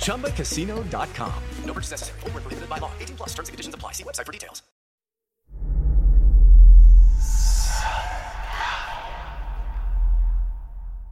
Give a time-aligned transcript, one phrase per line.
[0.00, 1.34] ChumbaCasino.com.
[1.64, 2.20] No purchase necessary.
[2.20, 2.92] Full prohibited by law.
[3.00, 3.92] 18 plus terms and conditions apply.
[3.92, 4.62] See website for details.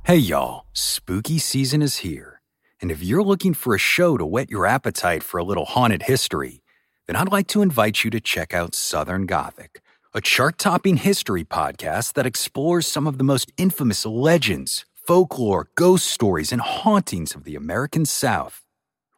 [0.05, 0.65] Hey, y'all.
[0.73, 2.41] Spooky season is here.
[2.81, 6.05] And if you're looking for a show to whet your appetite for a little haunted
[6.05, 6.63] history,
[7.07, 9.81] then I'd like to invite you to check out Southern Gothic,
[10.15, 16.05] a chart topping history podcast that explores some of the most infamous legends, folklore, ghost
[16.05, 18.67] stories, and hauntings of the American South.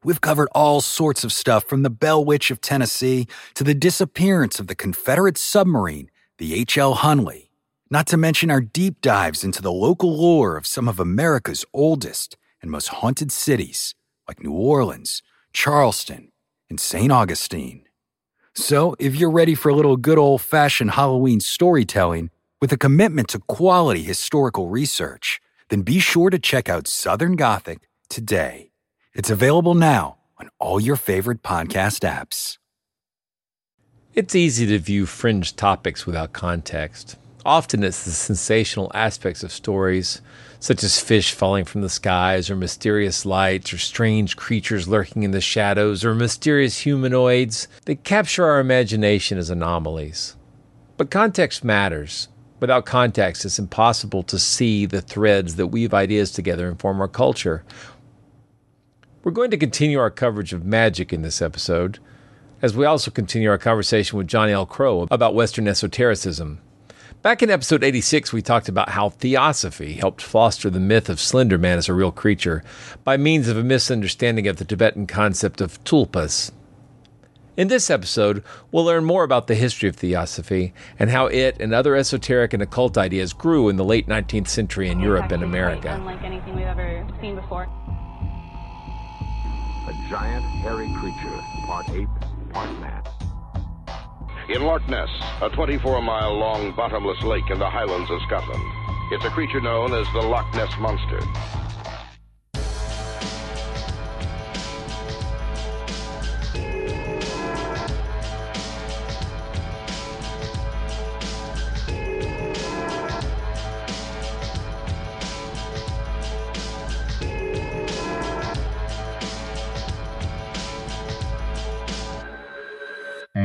[0.05, 4.61] We've covered all sorts of stuff from the Bell Witch of Tennessee to the disappearance
[4.61, 6.95] of the Confederate submarine, the H.L.
[6.95, 7.49] Hunley,
[7.91, 12.37] not to mention our deep dives into the local lore of some of America's oldest
[12.63, 13.97] and most haunted cities,
[14.29, 16.31] like New Orleans, Charleston,
[16.69, 17.11] and St.
[17.11, 17.83] Augustine.
[18.55, 23.27] So, if you're ready for a little good old fashioned Halloween storytelling with a commitment
[23.31, 28.73] to quality historical research, then be sure to check out Southern Gothic today.
[29.15, 32.59] It's available now on all your favorite podcast apps.
[34.15, 37.17] It's easy to view fringe topics without context.
[37.45, 40.21] Often it's the sensational aspects of stories
[40.59, 45.31] such as fish falling from the skies, or mysterious lights, or strange creatures lurking in
[45.31, 50.37] the shadows, or mysterious humanoids that capture our imagination as anomalies.
[50.99, 52.29] But context matters.
[52.61, 57.09] Without context, it's impossible to see the threads that weave ideas together and form our
[57.09, 57.65] culture.
[59.25, 61.99] We're going to continue our coverage of magic in this episode,
[62.61, 64.67] as we also continue our conversation with John L.
[64.67, 66.61] Crow about Western esotericism.
[67.23, 71.59] Back in episode 86, we talked about how theosophy helped foster the myth of Slender
[71.59, 72.63] Man as a real creature
[73.05, 76.51] by means of a misunderstanding of the Tibetan concept of tulpas.
[77.61, 81.75] In this episode, we'll learn more about the history of theosophy and how it and
[81.75, 85.93] other esoteric and occult ideas grew in the late 19th century in Europe and America.
[85.93, 87.65] Unlike anything we've ever seen before.
[89.89, 92.09] A giant, hairy creature, part ape,
[92.49, 93.03] part man
[94.49, 95.11] in Loch Ness,
[95.43, 98.65] a 24 mile long bottomless lake in the highlands of Scotland.
[99.13, 101.21] It's a creature known as the Loch Ness Monster.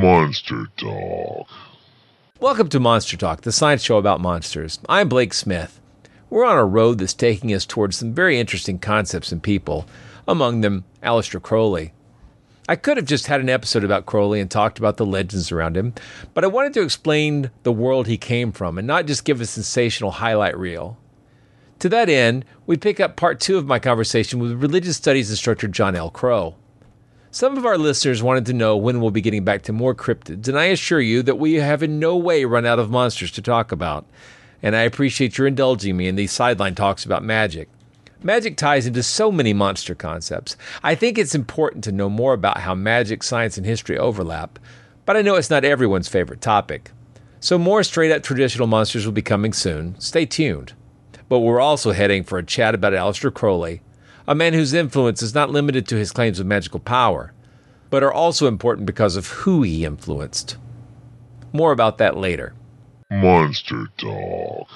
[0.02, 1.48] Monster Talk.
[2.42, 4.78] Welcome to Monster Talk, the science show about monsters.
[4.90, 5.80] I'm Blake Smith.
[6.30, 9.88] We're on a road that's taking us towards some very interesting concepts and people,
[10.28, 11.94] among them Aleister Crowley.
[12.68, 15.78] I could have just had an episode about Crowley and talked about the legends around
[15.78, 15.94] him,
[16.34, 19.46] but I wanted to explain the world he came from and not just give a
[19.46, 20.98] sensational highlight reel.
[21.80, 25.70] To that end, we pick up part two of my conversation with religious studies instructor
[25.70, 26.10] John L.
[26.10, 26.56] Crow.
[27.36, 30.48] Some of our listeners wanted to know when we'll be getting back to more cryptids,
[30.48, 33.42] and I assure you that we have in no way run out of monsters to
[33.42, 34.06] talk about.
[34.64, 37.68] And I appreciate your indulging me in these sideline talks about magic.
[38.24, 40.56] Magic ties into so many monster concepts.
[40.82, 44.58] I think it's important to know more about how magic, science, and history overlap,
[45.06, 46.92] but I know it's not everyone's favorite topic.
[47.42, 50.00] So, more straight up traditional monsters will be coming soon.
[50.00, 50.72] Stay tuned.
[51.28, 53.82] But we're also heading for a chat about Aleister Crowley,
[54.28, 57.34] a man whose influence is not limited to his claims of magical power,
[57.90, 60.58] but are also important because of who he influenced.
[61.54, 62.54] More about that later.
[63.10, 64.68] Monster Talk.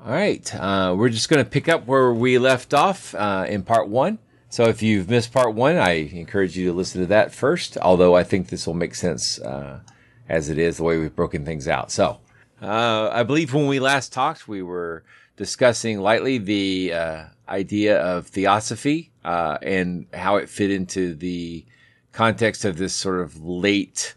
[0.00, 3.62] All right, uh, we're just going to pick up where we left off uh, in
[3.62, 4.18] part one.
[4.48, 8.14] So if you've missed part one, I encourage you to listen to that first, although
[8.14, 9.80] I think this will make sense uh,
[10.28, 11.90] as it is the way we've broken things out.
[11.90, 12.20] So
[12.62, 15.02] uh, I believe when we last talked, we were
[15.36, 21.64] discussing lightly the uh, idea of theosophy uh, and how it fit into the
[22.12, 24.14] context of this sort of late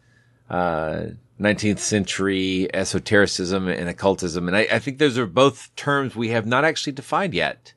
[0.50, 1.06] uh,
[1.39, 4.48] 19th century esotericism and occultism.
[4.48, 7.74] And I, I, think those are both terms we have not actually defined yet.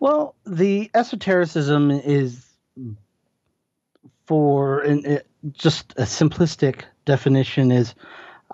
[0.00, 2.44] Well, the esotericism is
[4.26, 7.94] for an, it, just a simplistic definition is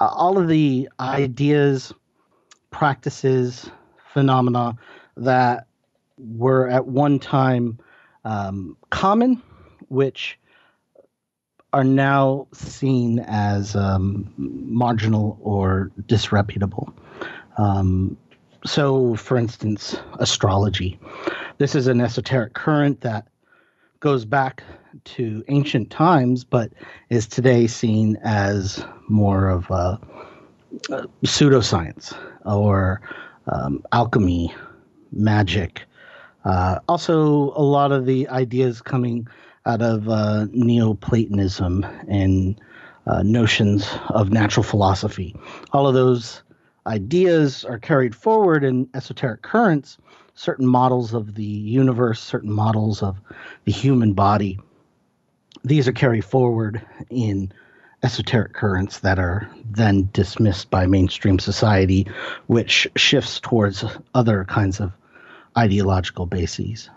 [0.00, 1.92] uh, all of the ideas,
[2.70, 3.70] practices,
[4.12, 4.76] phenomena
[5.16, 5.67] that
[6.18, 7.78] were at one time
[8.24, 9.42] um, common,
[9.88, 10.38] which
[11.72, 16.92] are now seen as um, marginal or disreputable.
[17.58, 18.16] Um,
[18.64, 20.98] so, for instance, astrology.
[21.58, 23.28] This is an esoteric current that
[24.00, 24.62] goes back
[25.04, 26.72] to ancient times, but
[27.10, 30.00] is today seen as more of a,
[30.90, 33.00] a pseudoscience or
[33.46, 34.54] um, alchemy,
[35.12, 35.82] magic.
[36.48, 39.28] Uh, also, a lot of the ideas coming
[39.66, 42.58] out of uh, Neoplatonism and
[43.06, 45.36] uh, notions of natural philosophy.
[45.72, 46.42] All of those
[46.86, 49.98] ideas are carried forward in esoteric currents,
[50.34, 53.20] certain models of the universe, certain models of
[53.66, 54.58] the human body.
[55.64, 56.80] These are carried forward
[57.10, 57.52] in
[58.02, 62.06] esoteric currents that are then dismissed by mainstream society,
[62.46, 63.84] which shifts towards
[64.14, 64.92] other kinds of
[65.58, 66.88] ideological bases.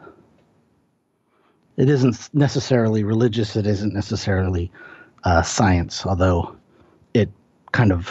[1.78, 4.72] It isn't necessarily religious, it isn't necessarily
[5.24, 6.56] uh, science, although
[7.14, 7.30] it
[7.72, 8.10] kind of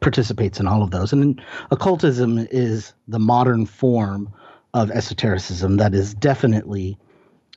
[0.00, 1.12] participates in all of those.
[1.12, 1.40] And
[1.70, 4.32] occultism is the modern form
[4.74, 6.98] of esotericism that is definitely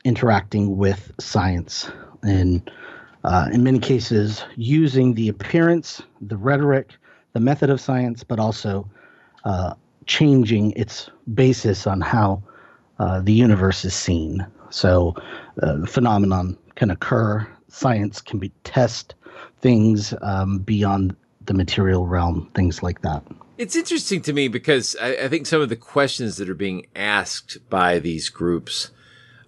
[0.05, 1.91] interacting with science
[2.23, 2.69] and
[3.23, 6.93] uh, in many cases using the appearance, the rhetoric,
[7.33, 8.89] the method of science, but also
[9.43, 9.73] uh,
[10.09, 12.41] changing its basis on how
[12.97, 14.45] uh, the universe is seen.
[14.71, 15.15] So,
[15.61, 17.47] uh, phenomenon can occur.
[17.67, 19.13] Science can be test
[19.61, 21.15] things um, beyond
[21.45, 23.23] the material realm, things like that.
[23.59, 26.87] It's interesting to me because I, I, think some of the questions that are being
[26.95, 28.91] asked by these groups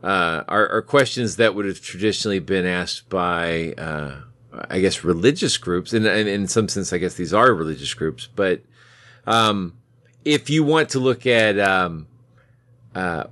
[0.04, 4.22] uh, are, are, questions that would have traditionally been asked by, uh,
[4.70, 5.94] I guess, religious groups.
[5.94, 8.28] And, and, in some sense, I guess these are religious groups.
[8.36, 8.64] But
[9.26, 9.78] um,
[10.26, 12.08] if you want to look at, um,
[12.96, 13.24] uh,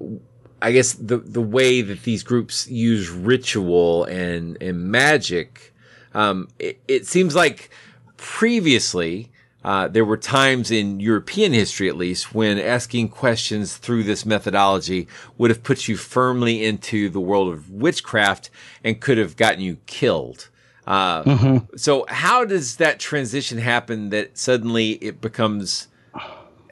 [0.62, 5.74] I guess, the, the way that these groups use ritual and, and magic,
[6.14, 7.70] um, it, it seems like
[8.18, 9.32] previously,
[9.64, 15.08] uh, there were times in European history, at least, when asking questions through this methodology
[15.38, 18.50] would have put you firmly into the world of witchcraft
[18.84, 20.50] and could have gotten you killed.
[20.88, 21.76] Uh, mm-hmm.
[21.76, 25.88] So, how does that transition happen that suddenly it becomes?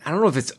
[0.08, 0.54] I don't know if it's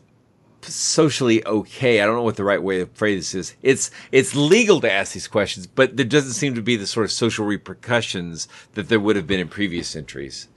[0.61, 2.01] socially okay.
[2.01, 3.55] I don't know what the right way to phrase this is.
[3.63, 7.05] It's it's legal to ask these questions, but there doesn't seem to be the sort
[7.05, 10.49] of social repercussions that there would have been in previous centuries.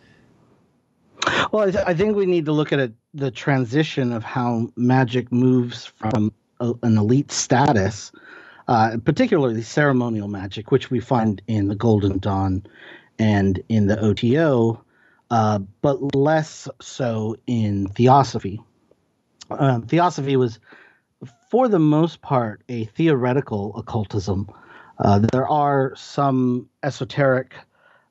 [1.52, 4.68] Well, I, th- I think we need to look at it, the transition of how
[4.76, 6.30] magic moves from
[6.60, 8.12] a, an elite status,
[8.68, 12.66] uh, particularly ceremonial magic, which we find in the Golden Dawn
[13.18, 14.84] and in the OTO,
[15.30, 18.60] uh, but less so in Theosophy.
[19.58, 20.58] Uh, Theosophy was,
[21.50, 24.48] for the most part, a theoretical occultism.
[24.98, 27.54] Uh, there are some esoteric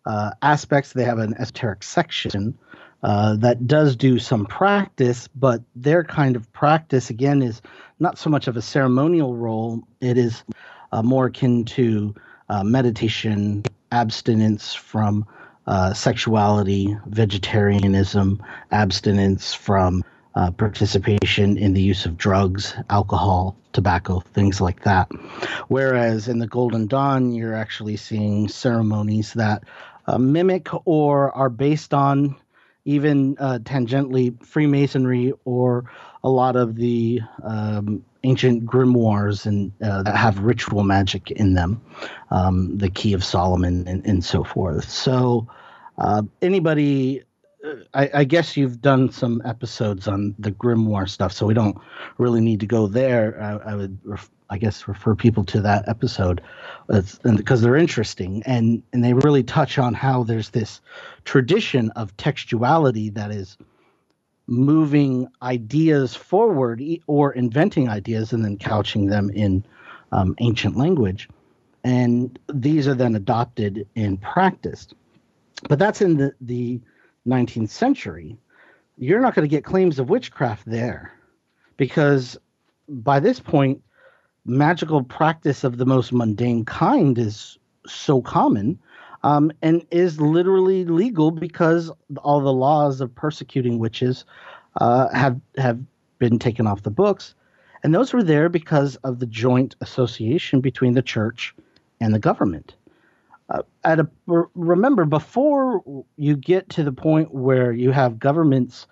[0.06, 0.94] uh, aspects.
[0.94, 2.58] They have an esoteric section
[3.04, 7.62] uh, that does do some practice, but their kind of practice, again, is
[8.00, 9.84] not so much of a ceremonial role.
[10.02, 10.44] It is
[10.92, 12.16] uh, more akin to
[12.50, 15.26] uh, meditation, abstinence from
[15.94, 20.04] sexuality, vegetarianism, abstinence from
[20.36, 25.12] uh, participation in the use of drugs, alcohol, tobacco, things like that.
[25.68, 29.64] Whereas in the Golden Dawn, you're actually seeing ceremonies that
[30.08, 32.36] uh, mimic or are based on
[32.86, 35.92] even uh, tangentially Freemasonry or
[36.24, 41.82] a lot of the um, ancient grimoires and uh, that have ritual magic in them,
[42.30, 44.90] um, the Key of Solomon and, and so forth.
[44.90, 45.48] So
[45.98, 47.24] uh, anybody.
[47.94, 51.78] I, I, guess you've done some episodes on the grimoire stuff, so we don't
[52.18, 53.40] really need to go there.
[53.42, 56.42] I, I would ref- I guess refer people to that episode.
[56.88, 60.82] Because they're interesting and and they really touch on how there's this
[61.24, 63.58] tradition of textuality that is
[64.48, 69.64] moving ideas forward or inventing ideas and then couching them in
[70.12, 71.30] um, ancient language.
[71.86, 74.94] And these are then adopted and practiced.
[75.70, 76.82] But that's in the, the
[77.28, 78.38] 19th century
[78.98, 81.12] you're not going to get claims of witchcraft there
[81.78, 82.38] because
[82.88, 83.82] by this point
[84.46, 88.80] magical practice of the most mundane kind is so common
[89.24, 91.92] um, and is literally legal because
[92.24, 94.26] all the laws of persecuting witches
[94.80, 95.80] uh, have have
[96.18, 97.36] been taken off the books,
[97.84, 101.54] and those were there because of the joint association between the church
[102.00, 102.76] and the government.
[103.52, 104.08] Uh, at a
[104.56, 108.88] remember before you get to the point where you have governments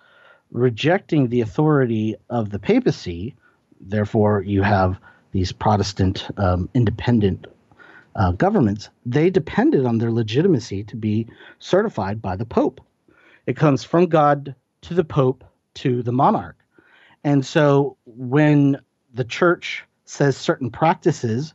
[0.50, 3.34] rejecting the authority of the papacy,
[3.80, 4.98] therefore you have
[5.32, 7.46] these Protestant um, independent
[8.16, 11.26] uh, governments, they depended on their legitimacy to be
[11.58, 12.80] certified by the Pope.
[13.46, 16.56] It comes from God to the Pope to the monarch.
[17.24, 18.80] And so when
[19.14, 21.54] the church says certain practices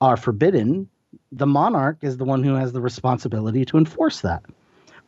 [0.00, 0.88] are forbidden,
[1.36, 4.44] the monarch is the one who has the responsibility to enforce that.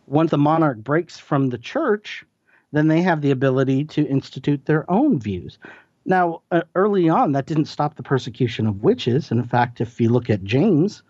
[0.06, 2.24] Once the monarch breaks from the church,
[2.72, 5.58] then they have the ability to institute their own views.
[6.04, 9.30] Now, uh, early on, that didn't stop the persecution of witches.
[9.30, 11.02] And in fact, if you look at James,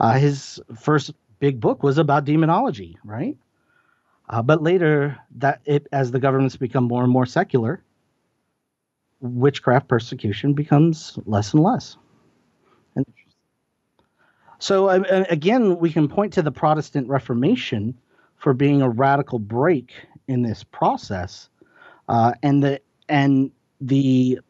[0.00, 3.36] uh, his first big book was about demonology, right?
[4.28, 7.82] Uh, but later, that it as the governments become more and more secular,
[9.20, 11.96] witchcraft persecution becomes less and less.
[14.58, 17.94] So, again, we can point to the Protestant Reformation
[18.36, 19.92] for being a radical break
[20.28, 21.48] in this process,
[22.08, 24.40] uh, and the and the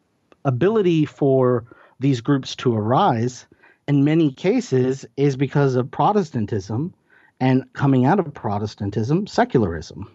[0.45, 1.65] ability for
[1.99, 3.45] these groups to arise
[3.87, 6.93] in many cases is because of Protestantism
[7.39, 10.11] and coming out of Protestantism, secularism.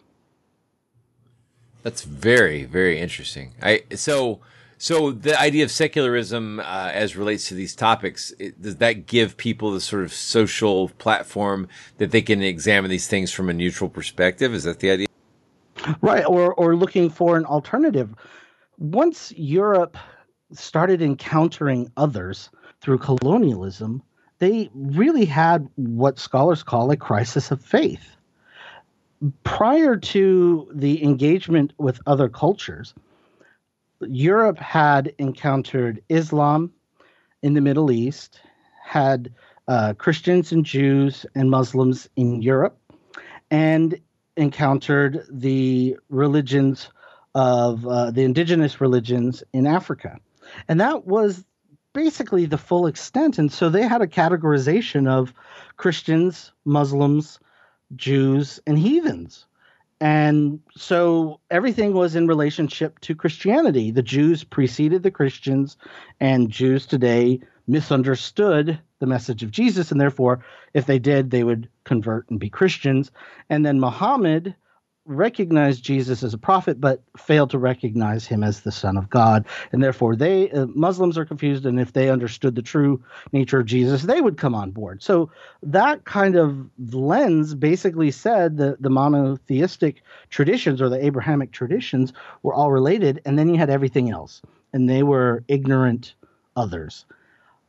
[1.83, 3.55] That's very, very interesting.
[3.63, 4.41] I so
[4.81, 9.37] so the idea of secularism uh, as relates to these topics it, does that give
[9.37, 11.69] people the sort of social platform
[11.99, 14.55] that they can examine these things from a neutral perspective?
[14.55, 15.07] Is that the idea?
[16.01, 18.15] Right, or or looking for an alternative.
[18.79, 19.99] Once Europe
[20.53, 22.49] started encountering others
[22.81, 24.03] through colonialism,
[24.39, 28.17] they really had what scholars call a crisis of faith.
[29.45, 32.95] Prior to the engagement with other cultures,
[34.01, 36.73] Europe had encountered Islam
[37.43, 38.41] in the Middle East,
[38.85, 39.33] had
[39.69, 42.79] uh, Christians and Jews and Muslims in Europe,
[43.51, 43.99] and
[44.37, 46.89] encountered the religions
[47.35, 50.19] of uh, the indigenous religions in Africa.
[50.67, 51.45] And that was
[51.93, 53.39] basically the full extent.
[53.39, 55.33] And so they had a categorization of
[55.77, 57.39] Christians, Muslims,
[57.97, 59.47] Jews, and heathens.
[60.01, 63.91] And so everything was in relationship to Christianity.
[63.91, 65.77] The Jews preceded the Christians,
[66.21, 69.93] and Jews today misunderstood the message of Jesus.
[69.93, 73.11] And therefore, if they did, they would convert and be Christians.
[73.51, 74.55] And then Muhammad
[75.07, 79.47] recognized Jesus as a prophet, but failed to recognize him as the Son of God,
[79.73, 81.67] and therefore they uh, Muslims are confused.
[81.67, 83.03] And if they understood the true
[83.33, 85.03] nature of Jesus, they would come on board.
[85.03, 85.31] So
[85.63, 92.55] that kind of lens basically said that the monotheistic traditions or the Abrahamic traditions were
[92.55, 94.43] all related, and then you had everything else,
[94.73, 96.15] and they were ignorant
[96.57, 97.07] others.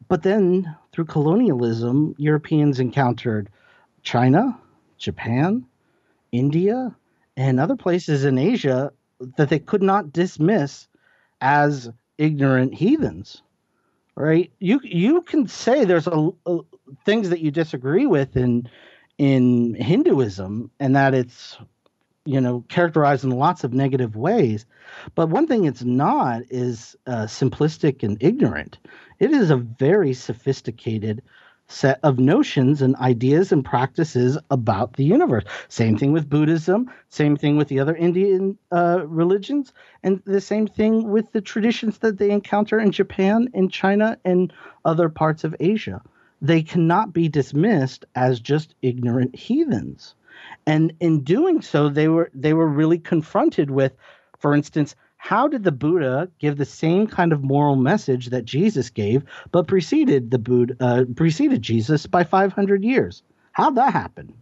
[0.07, 3.50] But then through colonialism, Europeans encountered
[4.03, 4.59] China,
[4.97, 5.65] Japan,
[6.31, 6.93] India,
[7.38, 8.91] and other places in Asia
[9.38, 10.88] that they could not dismiss
[11.39, 13.41] as ignorant heathens.
[14.15, 14.51] Right?
[14.59, 16.59] You you can say there's a, a,
[17.05, 18.69] things that you disagree with in
[19.17, 21.57] in Hinduism and that it's
[22.25, 24.65] you know characterized in lots of negative ways
[25.15, 28.77] but one thing it's not is uh, simplistic and ignorant
[29.19, 31.23] it is a very sophisticated
[31.71, 35.43] set of notions and ideas and practices about the universe.
[35.69, 39.73] Same thing with Buddhism, same thing with the other Indian uh, religions,
[40.03, 44.53] and the same thing with the traditions that they encounter in Japan, in China, and
[44.85, 46.01] other parts of Asia.
[46.41, 50.15] They cannot be dismissed as just ignorant heathens.
[50.65, 53.93] And in doing so, they were they were really confronted with,
[54.39, 58.89] for instance, how did the Buddha give the same kind of moral message that Jesus
[58.89, 63.21] gave, but preceded the Buddha, uh, preceded Jesus by 500 years?
[63.51, 64.33] How'd that happen?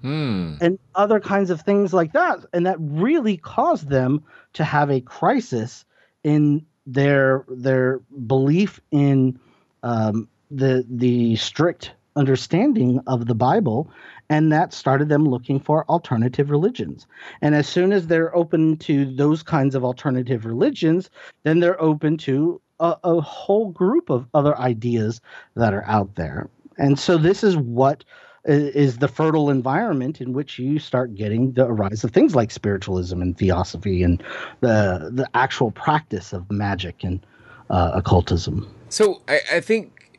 [0.00, 0.54] Hmm.
[0.60, 5.00] And other kinds of things like that, and that really caused them to have a
[5.00, 5.84] crisis
[6.22, 9.40] in their their belief in
[9.82, 13.90] um, the the strict understanding of the Bible
[14.32, 17.06] and that started them looking for alternative religions.
[17.42, 21.10] And as soon as they're open to those kinds of alternative religions,
[21.42, 25.20] then they're open to a, a whole group of other ideas
[25.54, 26.48] that are out there.
[26.78, 28.04] And so this is what
[28.46, 33.20] is the fertile environment in which you start getting the rise of things like spiritualism
[33.20, 34.20] and theosophy and
[34.62, 37.24] the the actual practice of magic and
[37.68, 38.66] uh, occultism.
[38.88, 40.18] So I, I think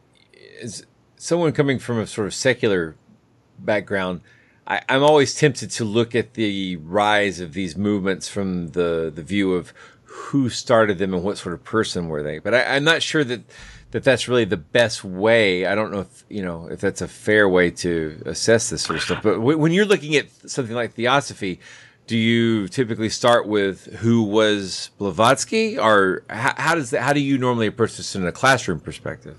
[0.62, 0.86] as
[1.18, 2.96] someone coming from a sort of secular
[3.60, 4.22] background,
[4.66, 9.24] I, am always tempted to look at the rise of these movements from the the
[9.24, 12.40] view of who started them and what sort of person were they.
[12.40, 13.42] But I, am not sure that
[13.92, 15.66] that that's really the best way.
[15.66, 18.98] I don't know if you know if that's a fair way to assess this sort
[18.98, 19.24] of stuff.
[19.24, 21.60] But when you're looking at something like theosophy,
[22.08, 27.20] do you typically start with who was Blavatsky, or how, how does that, how do
[27.20, 29.38] you normally approach this in a classroom perspective?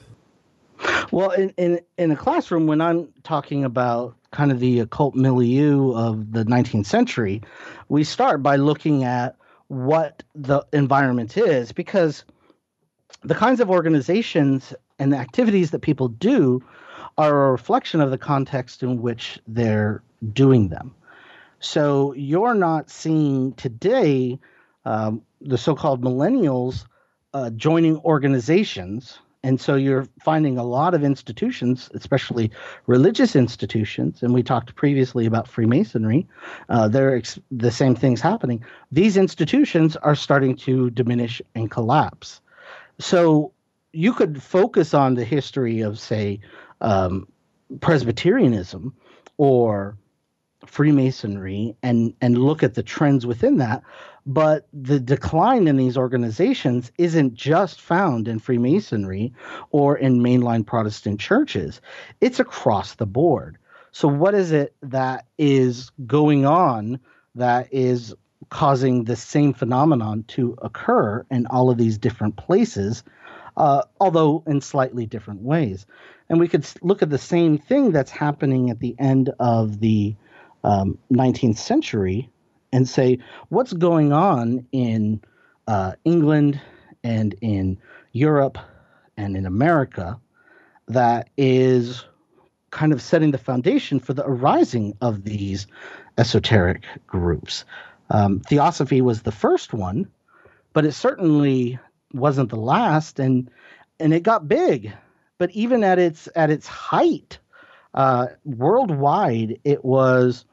[1.10, 5.92] Well, in, in in a classroom, when I'm talking about kind of the occult milieu
[5.92, 7.42] of the 19th century,
[7.88, 9.36] we start by looking at
[9.68, 12.24] what the environment is, because
[13.22, 16.62] the kinds of organizations and the activities that people do
[17.16, 20.94] are a reflection of the context in which they're doing them.
[21.60, 24.38] So you're not seeing today
[24.84, 26.84] um, the so-called millennials
[27.32, 32.50] uh, joining organizations, and so you're finding a lot of institutions, especially
[32.86, 36.26] religious institutions, and we talked previously about Freemasonry.
[36.70, 38.64] Uh, there are ex- the same things happening.
[38.90, 42.40] These institutions are starting to diminish and collapse.
[42.98, 43.52] So
[43.92, 46.40] you could focus on the history of, say,
[46.80, 47.28] um,
[47.80, 48.94] Presbyterianism
[49.36, 49.98] or
[50.66, 53.82] Freemasonry and and look at the trends within that.
[54.26, 59.34] But the decline in these organizations isn't just found in Freemasonry
[59.70, 61.80] or in mainline Protestant churches.
[62.20, 63.58] It's across the board.
[63.92, 67.00] So what is it that is going on
[67.34, 68.14] that is
[68.48, 73.04] causing the same phenomenon to occur in all of these different places,
[73.56, 75.86] uh, although in slightly different ways?
[76.30, 80.16] And we could look at the same thing that's happening at the end of the
[80.64, 82.30] um, 19th century
[82.74, 83.18] and say
[83.50, 85.20] what's going on in
[85.68, 86.60] uh, England
[87.04, 87.78] and in
[88.12, 88.58] Europe
[89.16, 90.20] and in America
[90.88, 92.04] that is
[92.72, 95.68] kind of setting the foundation for the arising of these
[96.18, 97.64] esoteric groups.
[98.10, 100.08] Um, Theosophy was the first one,
[100.72, 101.78] but it certainly
[102.12, 103.48] wasn't the last, and
[104.00, 104.92] and it got big.
[105.38, 107.38] But even at its at its height,
[107.94, 110.44] uh, worldwide, it was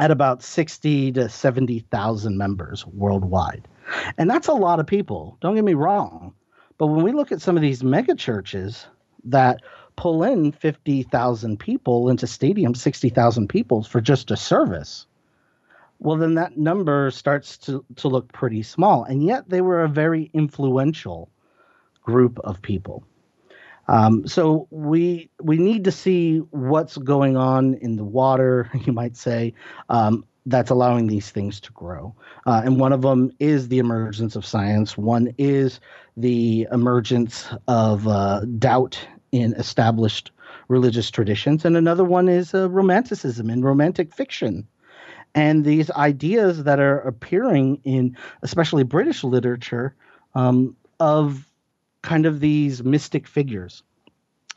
[0.00, 3.68] at about 60 to 70,000 members worldwide.
[4.16, 5.36] And that's a lot of people.
[5.42, 6.32] Don't get me wrong.
[6.78, 8.86] But when we look at some of these mega churches
[9.24, 9.60] that
[9.96, 15.06] pull in 50,000 people into stadiums, 60,000 people for just a service,
[15.98, 19.04] well, then that number starts to, to look pretty small.
[19.04, 21.28] And yet they were a very influential
[22.02, 23.04] group of people.
[23.90, 29.16] Um, so we we need to see what's going on in the water, you might
[29.16, 29.52] say,
[29.88, 32.14] um, that's allowing these things to grow.
[32.46, 34.96] Uh, and one of them is the emergence of science.
[34.96, 35.80] One is
[36.16, 38.98] the emergence of uh, doubt
[39.32, 40.30] in established
[40.68, 44.66] religious traditions, and another one is uh, romanticism and romantic fiction.
[45.34, 49.94] And these ideas that are appearing in, especially British literature,
[50.34, 51.49] um, of
[52.02, 53.82] kind of these mystic figures.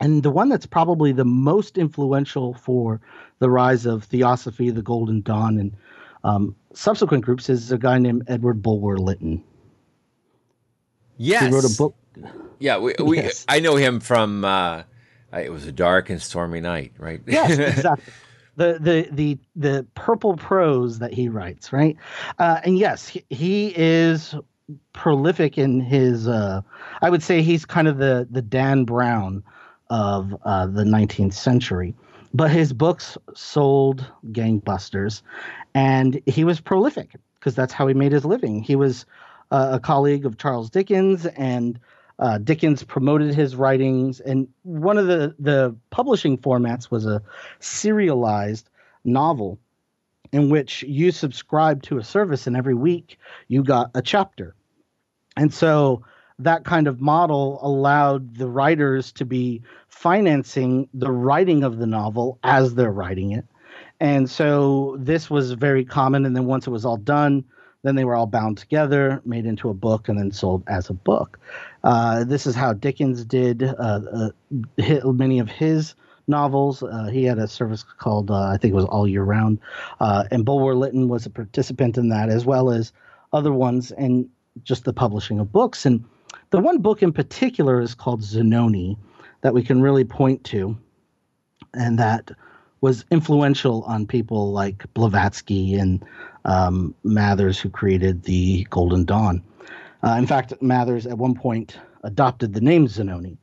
[0.00, 3.00] And the one that's probably the most influential for
[3.38, 5.72] the rise of Theosophy, the Golden Dawn, and
[6.24, 9.42] um, subsequent groups is a guy named Edward Bulwer Lytton.
[11.16, 11.94] Yes, he wrote a book.
[12.58, 13.44] Yeah, we, we yes.
[13.48, 14.44] I know him from.
[14.44, 14.82] Uh,
[15.32, 17.20] it was a dark and stormy night, right?
[17.26, 18.12] Yes, exactly.
[18.56, 21.96] the the the the purple prose that he writes, right?
[22.38, 24.34] Uh, and yes, he, he is
[24.92, 26.62] prolific in his uh,
[27.02, 29.42] I would say he's kind of the the Dan Brown
[29.90, 31.94] of uh, the 19th century.
[32.32, 35.22] But his books sold gangbusters,
[35.74, 38.62] and he was prolific because that's how he made his living.
[38.62, 39.06] He was
[39.52, 41.78] uh, a colleague of Charles Dickens, and
[42.18, 44.18] uh, Dickens promoted his writings.
[44.18, 47.22] And one of the, the publishing formats was a
[47.60, 48.68] serialized
[49.04, 49.60] novel
[50.34, 54.56] in which you subscribed to a service and every week you got a chapter.
[55.36, 56.02] And so
[56.40, 62.40] that kind of model allowed the writers to be financing the writing of the novel
[62.42, 63.46] as they're writing it.
[64.00, 66.26] And so this was very common.
[66.26, 67.44] And then once it was all done,
[67.84, 70.94] then they were all bound together, made into a book, and then sold as a
[70.94, 71.38] book.
[71.84, 74.32] Uh, this is how Dickens did uh,
[74.80, 75.94] uh, many of his
[76.26, 76.82] novels.
[76.82, 79.58] Uh, he had a service called, uh, I think it was All Year Round.
[80.00, 82.92] Uh, and Bulwer Lytton was a participant in that, as well as
[83.32, 84.28] other ones, and
[84.62, 85.84] just the publishing of books.
[85.84, 86.04] And
[86.50, 88.96] the one book in particular is called Zanoni
[89.40, 90.76] that we can really point to,
[91.74, 92.30] and that
[92.80, 96.04] was influential on people like Blavatsky and
[96.44, 99.42] um, Mathers, who created the Golden Dawn.
[100.02, 103.38] Uh, in fact, Mathers at one point adopted the name Zanoni.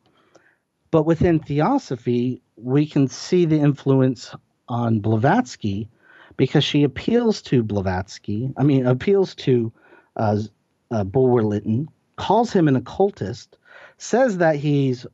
[0.91, 4.36] But within Theosophy, we can see the influence
[4.67, 5.89] on Blavatsky
[6.38, 9.71] because she appeals to Blavatsky, I mean, appeals to
[10.15, 10.41] uh,
[10.89, 13.58] uh, Bulwer Lytton, calls him an occultist,
[13.97, 15.06] says that he's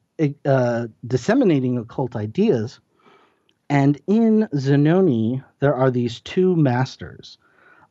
[0.45, 2.79] uh, disseminating occult ideas.
[3.69, 7.37] And in Zanoni, there are these two masters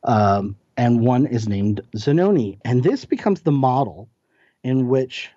[0.04, 2.58] um, and one is named Zanoni.
[2.64, 4.08] And this becomes the model
[4.62, 5.30] in which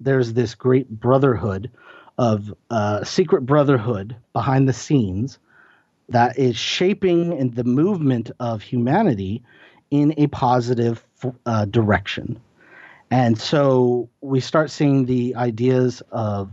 [0.00, 1.70] there's this great brotherhood
[2.18, 5.38] of uh, secret brotherhood behind the scenes
[6.08, 9.42] that is shaping in the movement of humanity
[9.90, 11.04] in a positive
[11.46, 12.40] uh, direction.
[13.10, 16.50] And so we start seeing the ideas of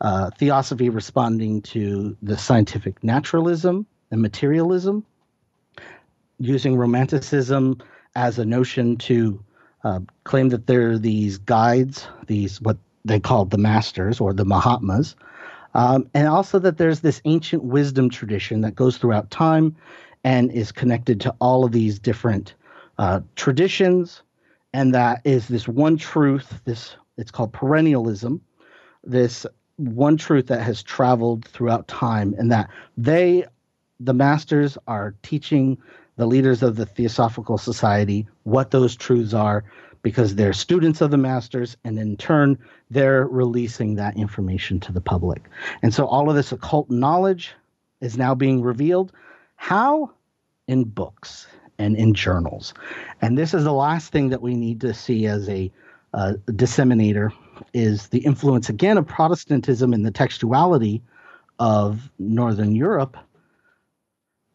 [0.00, 5.04] uh, theosophy responding to the scientific naturalism and materialism,
[6.38, 7.82] using romanticism
[8.14, 9.42] as a notion to
[9.84, 14.44] uh, claim that there are these guides, these what they called the masters or the
[14.44, 15.16] Mahatmas,
[15.74, 19.76] um, and also that there's this ancient wisdom tradition that goes throughout time
[20.24, 22.54] and is connected to all of these different
[22.98, 24.22] uh, traditions,
[24.72, 26.60] and that is this one truth.
[26.64, 28.40] This it's called perennialism.
[29.04, 33.44] This one truth that has traveled throughout time, and that they,
[34.00, 35.78] the masters, are teaching
[36.16, 39.64] the leaders of the Theosophical Society what those truths are
[40.06, 42.56] because they're students of the masters, and in turn,
[42.90, 45.50] they're releasing that information to the public.
[45.82, 47.56] And so all of this occult knowledge
[48.00, 49.10] is now being revealed.
[49.56, 50.12] How?
[50.68, 52.72] In books and in journals.
[53.20, 55.72] And this is the last thing that we need to see as a
[56.14, 57.32] uh, disseminator
[57.74, 61.00] is the influence again of Protestantism in the textuality
[61.58, 63.16] of Northern Europe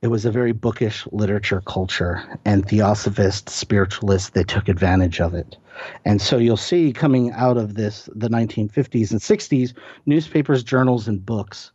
[0.01, 5.57] it was a very bookish literature culture, and theosophists, spiritualists, they took advantage of it.
[6.05, 9.73] And so you'll see coming out of this, the 1950s and 60s,
[10.07, 11.71] newspapers, journals, and books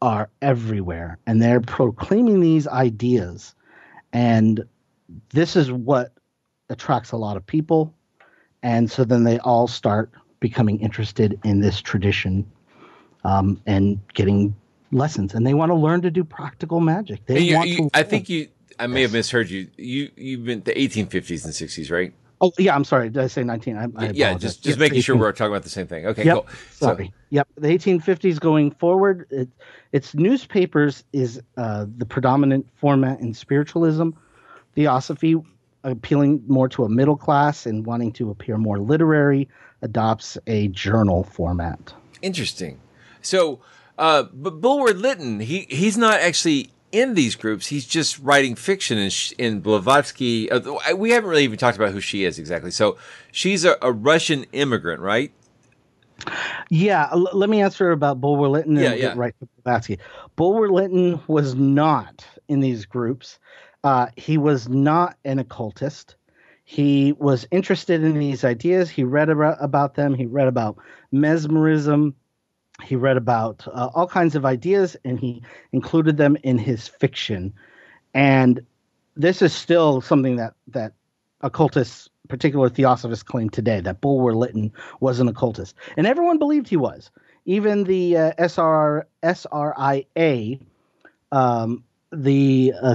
[0.00, 3.54] are everywhere, and they're proclaiming these ideas.
[4.12, 4.64] And
[5.30, 6.12] this is what
[6.70, 7.94] attracts a lot of people.
[8.62, 12.50] And so then they all start becoming interested in this tradition
[13.24, 14.54] um, and getting
[14.90, 17.24] lessons and they want to learn to do practical magic.
[17.26, 17.90] They you, want you, to.
[17.94, 18.48] I think you.
[18.78, 19.68] I may have misheard you.
[19.76, 22.12] You you've been the 1850s and 60s, right?
[22.40, 23.10] Oh yeah, I'm sorry.
[23.10, 23.76] Did I say 19?
[23.76, 25.02] I, I yeah, just just making 18.
[25.02, 26.06] sure we're talking about the same thing.
[26.06, 26.46] Okay, yep, cool.
[26.70, 27.06] Sorry.
[27.06, 27.48] So, yep.
[27.56, 29.48] The 1850s going forward, it,
[29.92, 34.10] it's newspapers is uh, the predominant format in spiritualism.
[34.74, 35.34] Theosophy,
[35.82, 39.48] appealing more to a middle class and wanting to appear more literary,
[39.82, 41.92] adopts a journal format.
[42.22, 42.80] Interesting.
[43.20, 43.60] So
[43.98, 47.66] uh, but Bulwer Lytton, he he's not actually in these groups.
[47.66, 50.50] He's just writing fiction in, in Blavatsky.
[50.50, 52.70] Uh, we haven't really even talked about who she is exactly.
[52.70, 52.96] So
[53.32, 55.32] she's a, a Russian immigrant, right?
[56.70, 57.08] Yeah.
[57.12, 59.14] L- let me answer about Bulwer Lytton and yeah, yeah.
[59.16, 59.98] right to Blavatsky.
[60.36, 63.38] Bulwer Lytton was not in these groups.
[63.84, 66.16] Uh, he was not an occultist.
[66.64, 68.90] He was interested in these ideas.
[68.90, 70.14] He read about them.
[70.14, 70.76] He read about
[71.12, 72.14] mesmerism
[72.82, 77.52] he read about uh, all kinds of ideas and he included them in his fiction.
[78.14, 78.64] And
[79.16, 80.92] this is still something that that
[81.40, 85.74] occultists particular theosophists claim today that bulwer lytton was an occultist.
[85.96, 87.10] And everyone believed he was.
[87.46, 90.58] Even the uh, SR, sria
[91.32, 92.94] um, the uh,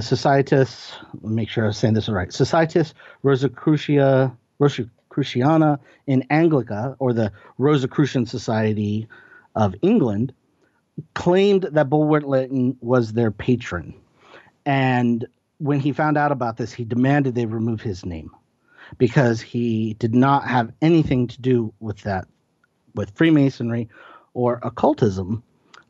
[1.22, 9.06] make sure i'm saying this right societas rosicrucia rosicruciana in anglica or the rosicrucian society
[9.54, 10.32] of England
[11.14, 13.94] claimed that Bulwer Lytton was their patron.
[14.64, 15.26] And
[15.58, 18.30] when he found out about this, he demanded they remove his name
[18.98, 22.26] because he did not have anything to do with that,
[22.94, 23.88] with Freemasonry
[24.34, 25.42] or occultism.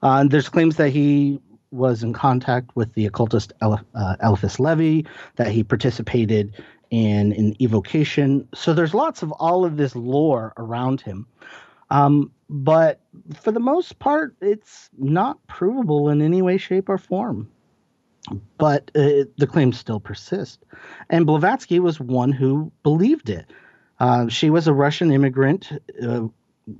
[0.02, 3.76] Uh, and there's claims that he was in contact with the occultist uh,
[4.22, 6.54] Eliphas Levi, that he participated
[6.90, 8.46] in an evocation.
[8.54, 11.26] So there's lots of all of this lore around him.
[11.90, 13.00] Um, but
[13.42, 17.50] for the most part, it's not provable in any way, shape, or form.
[18.58, 20.64] But uh, the claims still persist.
[21.10, 23.46] And Blavatsky was one who believed it.
[24.00, 25.70] Uh, she was a Russian immigrant.
[26.02, 26.28] Uh,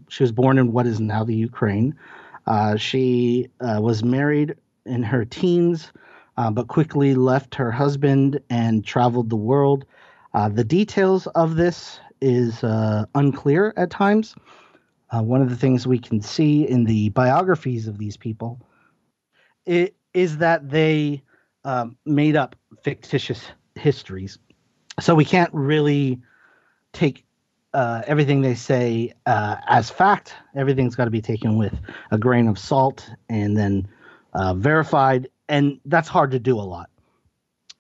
[0.09, 1.97] she was born in what is now the Ukraine.
[2.47, 5.93] Uh, she uh, was married in her teens,
[6.37, 9.85] uh, but quickly left her husband and traveled the world.
[10.51, 12.63] the details of this is
[13.15, 14.35] unclear at times.
[15.15, 18.61] Uh, one of the things we can see in the biographies of these people
[19.65, 21.23] it, is that they
[21.65, 23.41] um, made up fictitious
[23.77, 24.39] histories.
[25.01, 26.21] So we can't really
[26.93, 27.25] take
[27.75, 30.35] uh, everything they say uh, as fact.
[30.57, 31.75] Everything's got to be taken with
[32.11, 33.87] a grain of salt and then
[34.33, 35.29] uh, verified.
[35.49, 36.91] And that's hard to do a lot.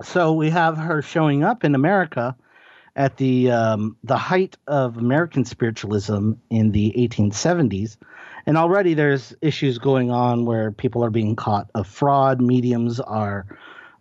[0.03, 2.37] So we have her showing up in America
[2.97, 7.97] at the um, the height of American spiritualism in the 1870s,
[8.47, 12.41] and already there's issues going on where people are being caught of fraud.
[12.41, 13.47] Mediums are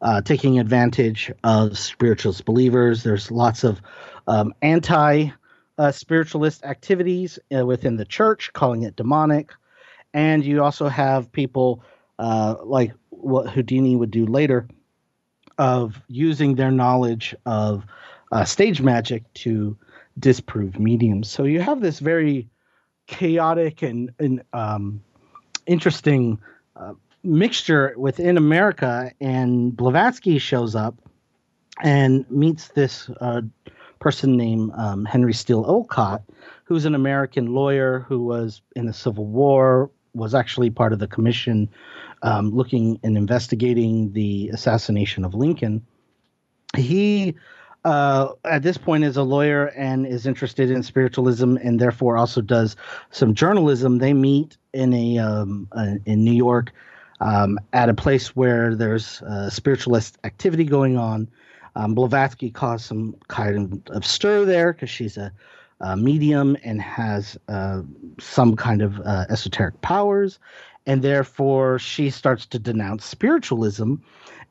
[0.02, 3.04] uh, taking advantage of spiritualist believers.
[3.04, 3.82] There's lots of
[4.28, 5.30] um, anti
[5.78, 9.52] uh, spiritualist activities uh, within the church, calling it demonic.
[10.14, 11.84] And you also have people
[12.20, 14.68] uh, like what Houdini would do later
[15.58, 17.86] of using their knowledge of
[18.34, 19.78] uh, stage magic to
[20.18, 21.30] disprove mediums.
[21.30, 22.50] So you have this very
[23.06, 25.04] chaotic and, and um,
[25.68, 26.40] interesting
[26.76, 26.94] uh,
[27.24, 29.12] mixture within America.
[29.22, 30.96] And Blavatsky shows up
[31.84, 33.42] and meets this uh,
[34.00, 36.24] person named um, Henry Steele Olcott,
[36.66, 41.08] who's an American lawyer who was in the Civil War, was actually part of the
[41.08, 41.70] commission
[42.24, 45.86] um, looking and investigating the assassination of Lincoln.
[46.76, 47.36] He
[47.86, 52.42] uh, at this point is a lawyer and is interested in spiritualism and therefore also
[52.42, 52.76] does
[53.12, 53.98] some journalism.
[53.98, 56.72] They meet in a um, uh, in New York
[57.20, 61.30] um, at a place where there's uh, spiritualist activity going on.
[61.76, 65.32] Um, Blavatsky caused some kind of stir there because she's a,
[65.82, 67.82] a, medium and has uh,
[68.20, 70.38] some kind of uh, esoteric powers,
[70.86, 73.96] and therefore she starts to denounce spiritualism.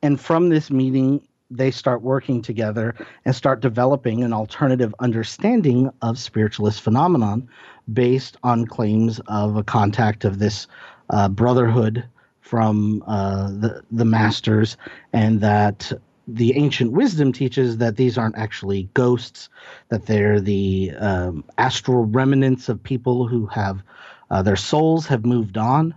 [0.01, 6.17] And from this meeting, they start working together and start developing an alternative understanding of
[6.17, 7.47] spiritualist phenomenon
[7.91, 10.67] based on claims of a contact of this
[11.09, 12.03] uh, brotherhood
[12.41, 14.77] from uh, the the masters,
[15.13, 15.91] and that
[16.27, 19.49] the ancient wisdom teaches that these aren't actually ghosts,
[19.89, 23.81] that they're the um, astral remnants of people who have
[24.29, 25.93] uh, their souls have moved on,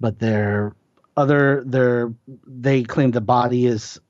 [0.00, 0.74] but they're
[1.16, 2.12] other they're
[2.46, 4.00] they claim the body is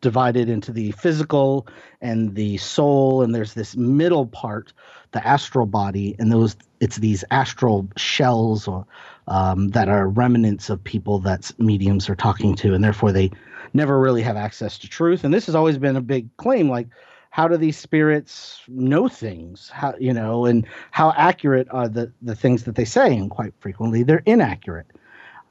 [0.00, 1.66] divided into the physical
[2.00, 4.72] and the soul and there's this middle part
[5.12, 8.86] the astral body and those it's these astral shells or
[9.28, 13.30] um, that are remnants of people that mediums are talking to and therefore they
[13.74, 15.24] never really have access to truth.
[15.24, 16.88] And this has always been a big claim like
[17.30, 19.70] how do these spirits know things?
[19.72, 23.16] How you know and how accurate are the the things that they say?
[23.16, 24.86] And quite frequently they're inaccurate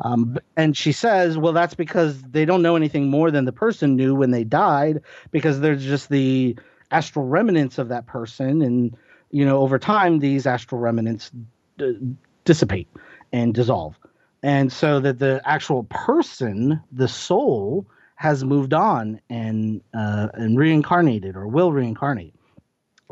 [0.02, 3.96] um, and she says, well, that's because they don't know anything more than the person
[3.96, 6.58] knew when they died, because there's just the
[6.92, 8.62] astral remnants of that person.
[8.62, 8.96] And,
[9.32, 11.32] you know, over time, these astral remnants
[11.78, 12.88] d- dissipate
[13.34, 14.00] and dissolve.
[14.42, 17.86] And so that the actual person, the soul,
[18.16, 22.34] has moved on and uh, and reincarnated or will reincarnate.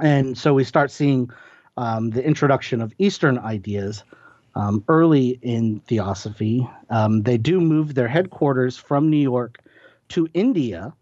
[0.01, 1.29] And so we start seeing
[1.77, 4.03] um, the introduction of Eastern ideas
[4.57, 6.67] um, early in Theosophy.
[6.89, 9.59] Um, they do move their headquarters from New York
[10.09, 10.93] to India.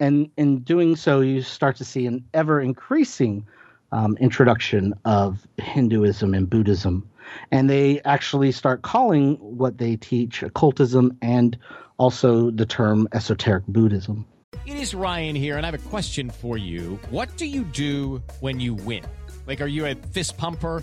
[0.00, 3.46] And in doing so, you start to see an ever increasing
[3.92, 7.08] um, introduction of Hinduism and Buddhism.
[7.52, 11.56] And they actually start calling what they teach occultism and
[11.98, 14.26] also the term esoteric Buddhism.
[14.66, 16.98] It is Ryan here, and I have a question for you.
[17.10, 19.04] What do you do when you win?
[19.46, 20.82] Like, are you a fist pumper?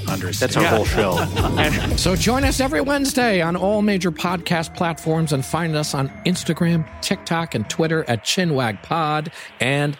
[0.07, 0.51] understand.
[0.51, 0.75] That's our yeah.
[0.75, 1.95] whole show.
[1.97, 6.87] so join us every Wednesday on all major podcast platforms and find us on Instagram,
[7.01, 9.97] TikTok, and Twitter at ChinwagPod and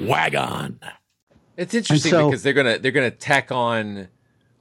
[0.00, 0.80] Wagon.
[1.56, 4.08] It's interesting so, because they're gonna they're gonna tack on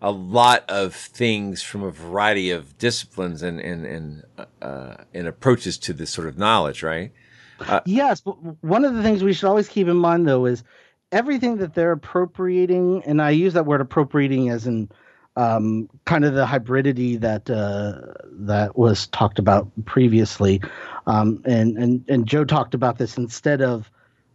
[0.01, 4.23] a lot of things from a variety of disciplines and and and
[4.61, 7.11] uh, and approaches to this sort of knowledge, right?
[7.59, 10.63] Uh, yes, but one of the things we should always keep in mind though is
[11.13, 14.89] everything that they're appropriating, and I use that word appropriating as in
[15.35, 18.13] um, kind of the hybridity that uh,
[18.45, 20.61] that was talked about previously,
[21.07, 23.89] um, and and and Joe talked about this instead of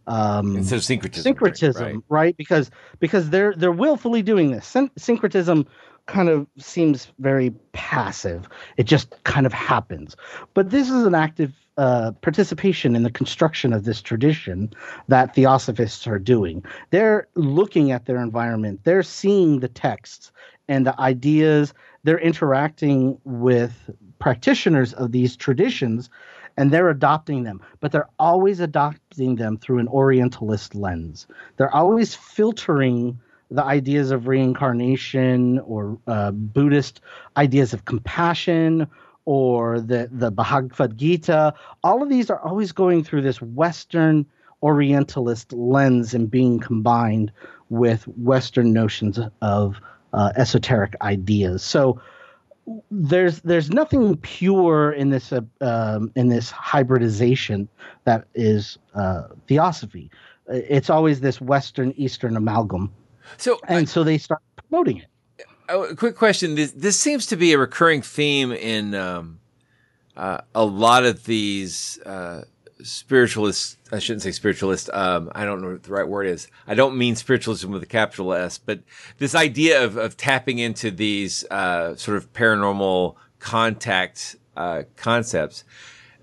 [0.07, 1.23] um, Instead of syncretism.
[1.23, 2.03] syncretism, right.
[2.09, 2.37] right?
[2.37, 4.65] Because because they're they're willfully doing this.
[4.65, 5.67] Syn- syncretism
[6.09, 8.49] kind of seems very passive.
[8.77, 10.15] It just kind of happens.
[10.53, 14.73] But this is an active uh, participation in the construction of this tradition
[15.07, 16.65] that theosophists are doing.
[16.89, 18.81] They're looking at their environment.
[18.83, 20.31] They're seeing the texts
[20.67, 21.73] and the ideas.
[22.03, 26.09] They're interacting with practitioners of these traditions
[26.57, 31.27] and they're adopting them, but they're always adopting them through an Orientalist lens.
[31.55, 33.17] They're always filtering
[33.51, 37.01] the ideas of reincarnation or uh, Buddhist
[37.35, 38.87] ideas of compassion
[39.25, 41.53] or the, the Bhagavad Gita.
[41.83, 44.25] All of these are always going through this Western
[44.61, 47.31] Orientalist lens and being combined
[47.69, 49.77] with Western notions of
[50.13, 51.63] uh, esoteric ideas.
[51.63, 52.01] So
[52.91, 57.67] there's there's nothing pure in this uh, um, in this hybridization
[58.03, 60.11] that is uh, theosophy.
[60.47, 62.91] It's always this Western Eastern amalgam.
[63.37, 65.05] So and so they start promoting it.
[65.69, 66.55] Oh, a quick question.
[66.55, 69.39] This, this seems to be a recurring theme in um,
[70.17, 72.43] uh, a lot of these uh,
[72.81, 73.77] spiritualist.
[73.91, 74.89] I shouldn't say spiritualist.
[74.91, 76.47] Um, I don't know what the right word is.
[76.67, 78.81] I don't mean spiritualism with a capital S, but
[79.19, 85.63] this idea of, of tapping into these uh, sort of paranormal contact uh, concepts.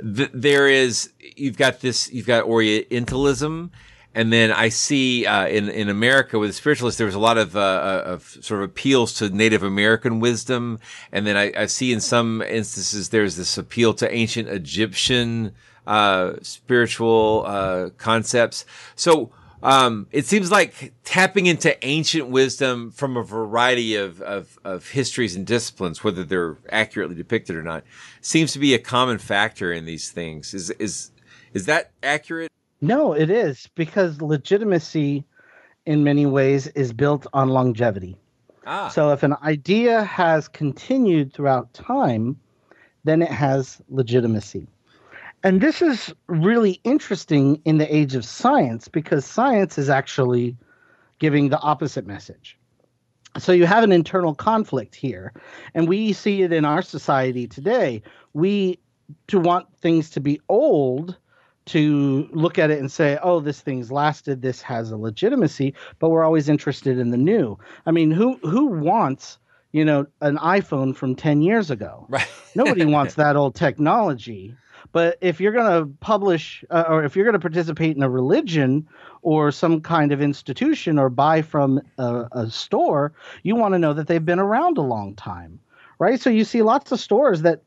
[0.01, 2.13] Th- there is you've got this.
[2.13, 3.71] You've got Orientalism.
[4.17, 7.55] And then I see uh, in in America with spiritualists, there was a lot of
[7.55, 10.81] uh, of sort of appeals to Native American wisdom,
[11.13, 15.53] and then I, I see in some instances there's this appeal to ancient Egyptian
[15.87, 18.65] uh, spiritual uh, concepts.
[18.95, 24.89] So um, it seems like tapping into ancient wisdom from a variety of, of of
[24.89, 27.85] histories and disciplines, whether they're accurately depicted or not,
[28.23, 30.55] seems to be a common factor in these things.
[30.55, 31.11] Is is
[31.53, 32.51] is that accurate?
[32.87, 35.25] No, it is because legitimacy
[35.87, 38.17] in many ways is built on longevity.
[38.67, 38.89] Ah.
[38.89, 42.39] So if an idea has continued throughout time,
[43.05, 44.69] then it has legitimacy.
[45.43, 50.57] And this is really interesting in the age of science because science is actually
[51.19, 52.59] giving the opposite message.
[53.39, 55.33] So you have an internal conflict here.
[55.75, 58.03] And we see it in our society today.
[58.33, 58.79] We
[59.29, 61.17] to want things to be old
[61.67, 66.11] to look at it and say, oh, this thing's lasted, this has a legitimacy, but
[66.11, 67.59] we're always interested in the new.
[67.85, 69.39] I mean, who who wants,
[69.73, 72.07] you know, an iPhone from 10 years ago?
[72.09, 72.29] Right.
[72.55, 74.55] Nobody wants that old technology.
[74.93, 78.09] But if you're going to publish uh, or if you're going to participate in a
[78.09, 78.89] religion
[79.23, 83.93] or some kind of institution or buy from a, a store, you want to know
[83.93, 85.59] that they've been around a long time,
[85.99, 86.21] right?
[86.21, 87.63] So you see lots of stores that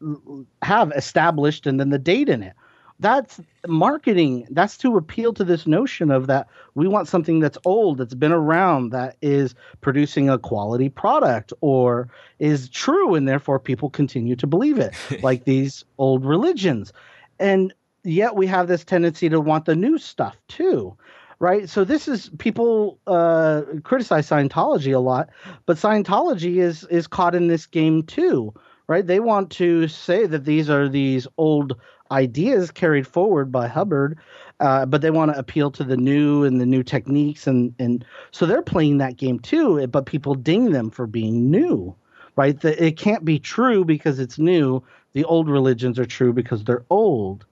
[0.61, 2.53] have established and then the date in it
[2.99, 7.97] that's marketing that's to appeal to this notion of that we want something that's old
[7.97, 12.09] that's been around that is producing a quality product or
[12.39, 16.93] is true and therefore people continue to believe it like these old religions.
[17.39, 20.95] And yet we have this tendency to want the new stuff too
[21.41, 21.69] right?
[21.69, 25.29] So this is people uh, criticize scientology a lot
[25.65, 28.53] but scientology is is caught in this game too
[28.89, 29.05] right?
[29.05, 31.79] They want to say that these are these old
[32.11, 34.17] ideas carried forward by Hubbard,
[34.59, 38.03] uh, but they want to appeal to the new and the new techniques, and and
[38.31, 39.85] so they're playing that game too.
[39.87, 41.95] But people ding them for being new,
[42.35, 42.59] right?
[42.59, 44.83] The, it can't be true because it's new.
[45.13, 47.45] The old religions are true because they're old.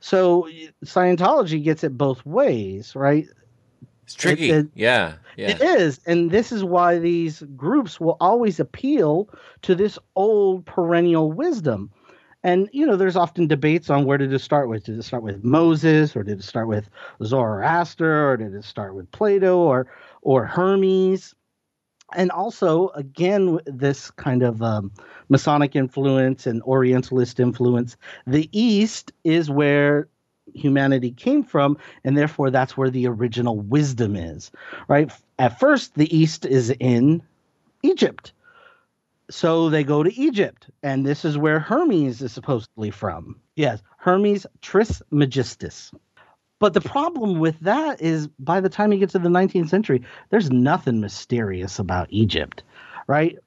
[0.00, 0.48] So
[0.84, 3.26] Scientology gets it both ways, right?
[4.04, 4.50] It's tricky.
[4.50, 5.14] It- it- yeah.
[5.36, 5.50] Yeah.
[5.50, 9.28] It is, and this is why these groups will always appeal
[9.62, 11.90] to this old perennial wisdom.
[12.42, 14.84] And you know, there's often debates on where did it start with.
[14.84, 16.88] Did it start with Moses, or did it start with
[17.22, 19.86] Zoroaster, or did it start with Plato, or
[20.22, 21.34] or Hermes?
[22.16, 24.90] And also, again, this kind of um,
[25.28, 27.96] Masonic influence and Orientalist influence.
[28.26, 30.08] The East is where
[30.52, 34.50] humanity came from, and therefore that's where the original wisdom is.
[34.88, 35.12] Right?
[35.38, 37.22] At first, the East is in
[37.82, 38.32] Egypt
[39.30, 43.40] so they go to Egypt, and this is where Hermes is supposedly from.
[43.56, 45.92] Yes, Hermes Trismegistus.
[46.58, 50.02] But the problem with that is by the time you get to the 19th century,
[50.28, 52.62] there's nothing mysterious about Egypt,
[53.06, 53.38] right?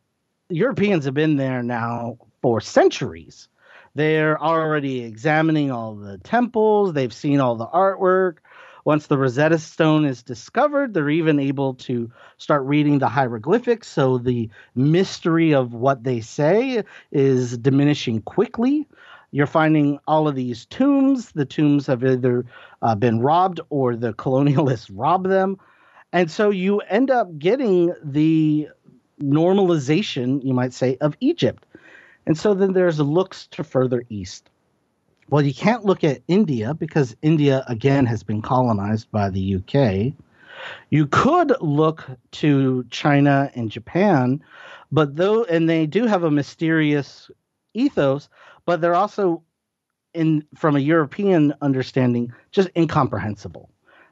[0.49, 3.49] Europeans have been there now for centuries.
[3.93, 8.37] They're already examining all the temples, they've seen all the artwork.
[8.85, 13.87] Once the Rosetta Stone is discovered, they're even able to start reading the hieroglyphics.
[13.87, 18.87] So the mystery of what they say is diminishing quickly.
[19.31, 21.31] you're finding all of these tombs.
[21.31, 22.45] The tombs have either
[22.81, 25.57] uh, been robbed or the colonialists robbed them.
[26.11, 28.69] And so you end up getting the
[29.21, 31.65] normalization, you might say, of Egypt.
[32.27, 34.49] And so then there's looks to further east.
[35.29, 40.13] Well, you can't look at India because India, again, has been colonized by the UK.
[40.89, 44.43] You could look to China and Japan,
[44.91, 47.31] but though, and they do have a mysterious
[47.73, 48.29] ethos,
[48.65, 49.43] but they're also,
[50.13, 53.69] in from a European understanding, just incomprehensible.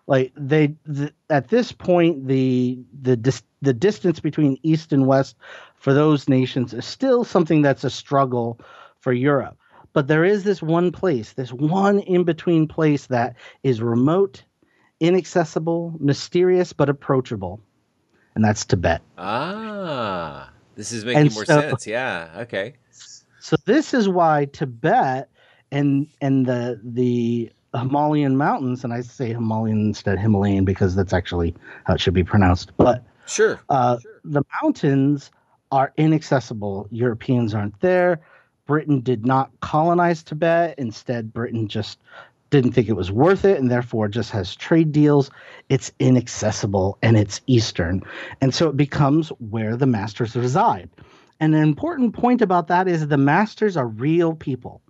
[0.07, 5.37] Like they, the, at this point, the the dis, the distance between East and West
[5.75, 8.59] for those nations is still something that's a struggle
[8.99, 9.57] for Europe.
[9.93, 14.43] But there is this one place, this one in between place that is remote,
[14.99, 17.59] inaccessible, mysterious, but approachable.
[18.35, 19.01] And that's Tibet.
[19.17, 21.85] Ah, this is making And more so- sense.
[21.87, 22.29] Yeah.
[22.43, 22.75] Okay.
[23.39, 25.29] So this is why Tibet
[25.71, 31.13] and and the the Himalayan mountains, and I say Himalayan instead of Himalayan because that's
[31.13, 32.71] actually how it should be pronounced.
[32.77, 33.59] But Sure.
[33.69, 35.31] uh, the mountains
[35.71, 36.87] are inaccessible.
[36.91, 38.19] Europeans aren't there.
[38.65, 40.75] Britain did not colonize Tibet.
[40.77, 41.99] Instead, Britain just
[42.51, 45.31] didn't think it was worth it and therefore just has trade deals.
[45.69, 48.03] It's inaccessible and it's Eastern.
[48.41, 50.89] And so it becomes where the masters reside.
[51.39, 54.81] And an important point about that is the masters are real people.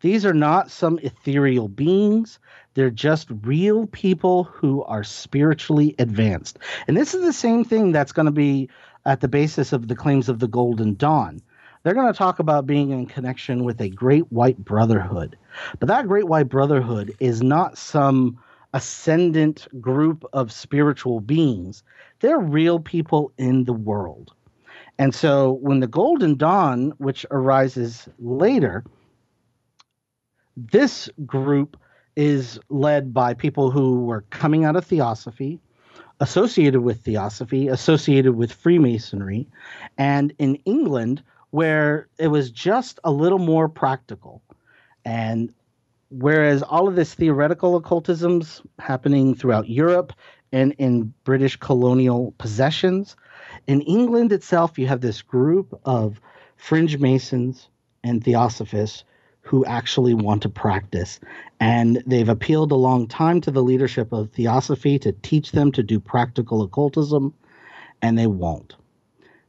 [0.00, 2.38] These are not some ethereal beings.
[2.74, 6.58] They're just real people who are spiritually advanced.
[6.88, 8.68] And this is the same thing that's going to be
[9.04, 11.40] at the basis of the claims of the Golden Dawn.
[11.82, 15.36] They're going to talk about being in connection with a great white brotherhood.
[15.78, 18.38] But that great white brotherhood is not some
[18.74, 21.82] ascendant group of spiritual beings,
[22.20, 24.32] they're real people in the world.
[24.98, 28.84] And so when the Golden Dawn, which arises later,
[30.56, 31.76] this group
[32.16, 35.58] is led by people who were coming out of theosophy,
[36.20, 39.48] associated with theosophy, associated with Freemasonry,
[39.96, 44.42] and in England, where it was just a little more practical.
[45.04, 45.52] And
[46.10, 50.12] whereas all of this theoretical occultism's happening throughout Europe
[50.52, 53.16] and in British colonial possessions,
[53.66, 56.20] in England itself, you have this group of
[56.56, 57.68] fringe masons
[58.02, 59.04] and theosophists
[59.42, 61.18] who actually want to practice.
[61.58, 65.82] And they've appealed a long time to the leadership of theosophy to teach them to
[65.82, 67.34] do practical occultism,
[68.02, 68.76] and they won't.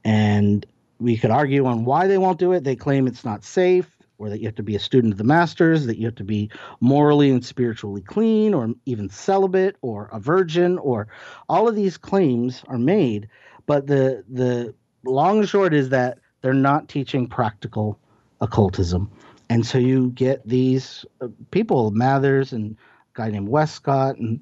[0.04, 0.66] And
[1.02, 2.64] we could argue on why they won't do it.
[2.64, 5.24] They claim it's not safe, or that you have to be a student of the
[5.24, 10.20] masters, that you have to be morally and spiritually clean, or even celibate, or a
[10.20, 11.08] virgin, or
[11.50, 13.28] all of these claims are made.
[13.66, 18.00] But the the long and short is that they're not teaching practical
[18.40, 19.10] occultism.
[19.50, 22.78] And so you get these uh, people, Mathers and
[23.16, 24.40] a guy named Westcott and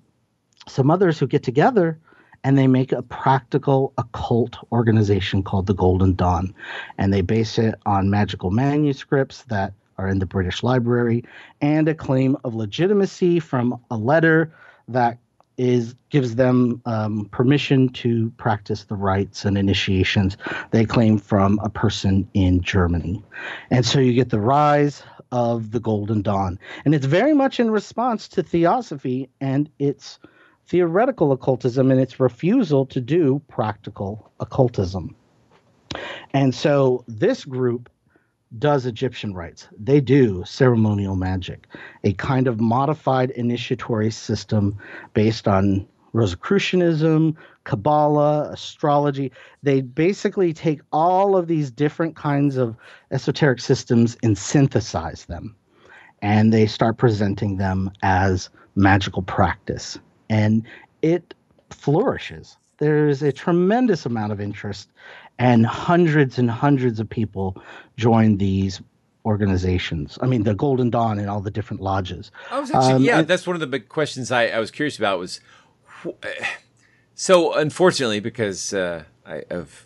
[0.67, 1.99] some others who get together
[2.43, 6.53] and they make a practical occult organization called the Golden Dawn.
[6.97, 11.25] And they base it on magical manuscripts that are in the British Library
[11.61, 14.53] and a claim of legitimacy from a letter
[14.87, 15.17] that
[15.57, 20.37] is gives them um, permission to practice the rites and initiations
[20.71, 23.21] they claim from a person in Germany.
[23.69, 26.57] And so you get the rise of the Golden Dawn.
[26.85, 30.17] And it's very much in response to theosophy and its
[30.69, 35.15] theoretical occultism and its refusal to do practical occultism.
[36.31, 37.89] And so this group
[38.59, 39.67] does Egyptian rites.
[39.77, 41.67] They do ceremonial magic,
[42.03, 44.77] a kind of modified initiatory system
[45.13, 49.31] based on Rosicrucianism, Kabbalah, astrology.
[49.63, 52.75] They basically take all of these different kinds of
[53.09, 55.55] esoteric systems and synthesize them.
[56.21, 59.97] And they start presenting them as magical practice.
[60.29, 60.63] And
[61.01, 61.33] it
[61.71, 62.57] flourishes.
[62.77, 64.89] There's a tremendous amount of interest,
[65.37, 67.61] and hundreds and hundreds of people
[67.97, 68.81] join these
[69.25, 70.17] organizations.
[70.21, 72.31] I mean, the Golden Dawn and all the different lodges.
[72.49, 74.71] I was actually, Um, yeah, and- that's one of the big questions I, I was
[74.71, 75.39] curious about was,
[77.15, 79.85] so unfortunately, because uh, I, of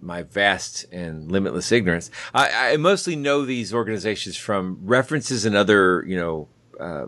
[0.00, 6.04] my vast and limitless ignorance, I, I mostly know these organizations from references and other,
[6.06, 7.06] you know, uh,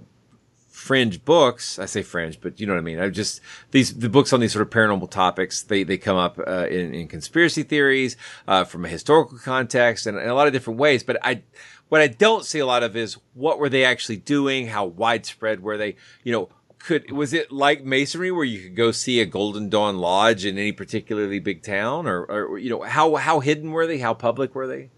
[0.81, 1.79] fringe books.
[1.79, 2.99] I say fringe, but you know what I mean.
[2.99, 5.63] I just these the books on these sort of paranormal topics.
[5.63, 8.17] They they come up uh, in, in conspiracy theories
[8.49, 11.03] uh, from a historical context and in a lot of different ways.
[11.03, 11.43] But I
[11.91, 14.69] what I don't see a lot of is what were they actually doing?
[14.69, 15.97] How widespread were they?
[16.25, 16.49] You know.
[16.83, 20.57] Could was it like masonry where you could go see a Golden Dawn lodge in
[20.57, 23.99] any particularly big town, or, or you know how how hidden were they?
[23.99, 24.89] How public were they?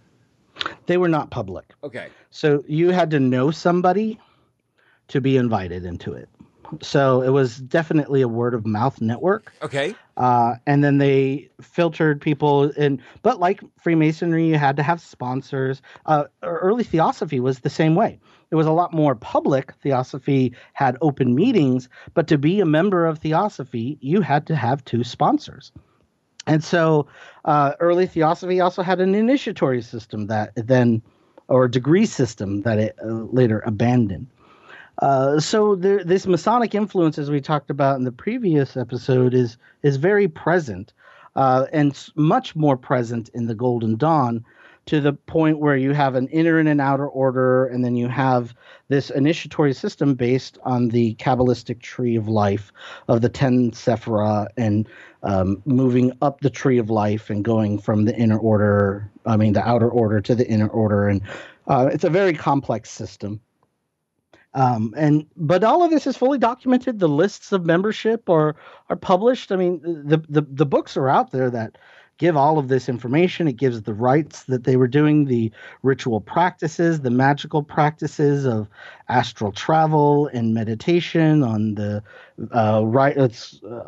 [0.87, 1.75] They were not public.
[1.83, 2.07] Okay.
[2.31, 4.21] So you had to know somebody
[5.13, 6.29] to be invited into it.
[6.81, 9.53] So it was definitely a word of mouth network.
[9.61, 9.95] Okay.
[10.17, 15.83] Uh, and then they filtered people in, but like Freemasonry, you had to have sponsors.
[16.07, 18.19] Uh, early Theosophy was the same way.
[18.51, 19.75] It was a lot more public.
[19.83, 24.83] Theosophy had open meetings, but to be a member of Theosophy, you had to have
[24.85, 25.73] two sponsors.
[26.47, 27.07] And so
[27.45, 31.03] uh, early Theosophy also had an initiatory system that then,
[31.49, 34.27] or degree system that it uh, later abandoned.
[34.99, 39.57] Uh, so there, this Masonic influence, as we talked about in the previous episode, is
[39.83, 40.93] is very present,
[41.35, 44.45] uh, and much more present in the Golden Dawn,
[44.87, 48.09] to the point where you have an inner and an outer order, and then you
[48.09, 48.55] have
[48.89, 52.71] this initiatory system based on the Kabbalistic tree of life
[53.09, 54.87] of the ten Sephira, and
[55.23, 59.55] um, moving up the tree of life and going from the inner order, I mean
[59.55, 61.23] the outer order to the inner order, and
[61.67, 63.41] uh, it's a very complex system.
[64.55, 66.99] Um, and but all of this is fully documented.
[66.99, 68.57] The lists of membership are
[68.91, 69.51] are published.
[69.51, 71.79] I mean, the the the books are out there that
[72.19, 73.49] give all of this information.
[73.49, 75.51] It gives the rites that they were doing, the
[75.83, 78.69] ritual practices, the magical practices of
[79.09, 82.03] astral travel and meditation on the
[82.55, 83.17] uh, right.
[83.17, 83.29] Uh,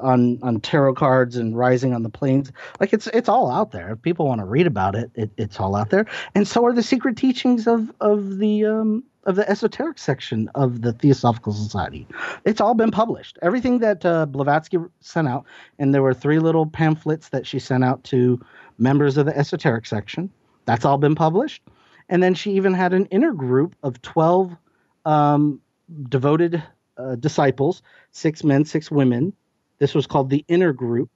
[0.01, 2.51] on on tarot cards and rising on the planes.
[2.81, 3.93] Like it's it's all out there.
[3.93, 6.07] If people want to read about it, it, it's all out there.
[6.35, 10.83] And so are the secret teachings of of the um, of the esoteric section of
[10.83, 12.07] the Theosophical Society.
[12.45, 13.39] It's all been published.
[13.43, 15.45] Everything that uh, Blavatsky sent out,
[15.79, 18.41] and there were three little pamphlets that she sent out to
[18.79, 20.31] members of the esoteric section.
[20.67, 21.63] That's all been published.
[22.09, 24.57] And then she even had an inner group of 12
[25.05, 25.61] um,
[26.09, 26.63] devoted
[26.97, 29.33] uh, disciples, six men, six women.
[29.79, 31.11] This was called the inner group.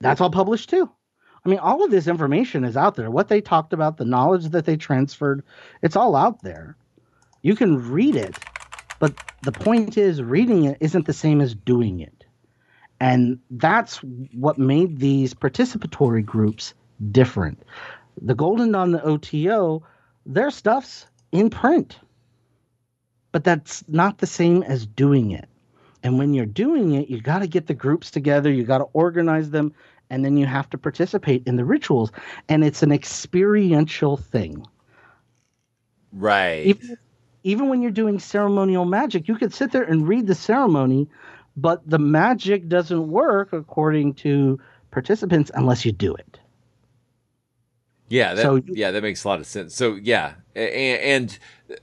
[0.00, 0.90] That's all published too.
[1.44, 3.10] I mean, all of this information is out there.
[3.10, 5.44] What they talked about, the knowledge that they transferred,
[5.82, 6.76] it's all out there.
[7.44, 8.38] You can read it,
[8.98, 12.24] but the point is, reading it isn't the same as doing it.
[13.00, 13.98] And that's
[14.32, 16.72] what made these participatory groups
[17.12, 17.62] different.
[18.22, 19.82] The Golden Dawn, the OTO,
[20.24, 21.98] their stuff's in print,
[23.30, 25.48] but that's not the same as doing it.
[26.02, 28.88] And when you're doing it, you got to get the groups together, you got to
[28.94, 29.74] organize them,
[30.08, 32.10] and then you have to participate in the rituals.
[32.48, 34.66] And it's an experiential thing.
[36.10, 36.64] Right.
[36.64, 36.96] Even,
[37.44, 41.08] even when you're doing ceremonial magic, you could sit there and read the ceremony,
[41.56, 44.58] but the magic doesn't work according to
[44.90, 46.40] participants unless you do it.
[48.08, 49.74] Yeah, that, So- yeah, that makes a lot of sense.
[49.74, 51.38] So yeah, and, and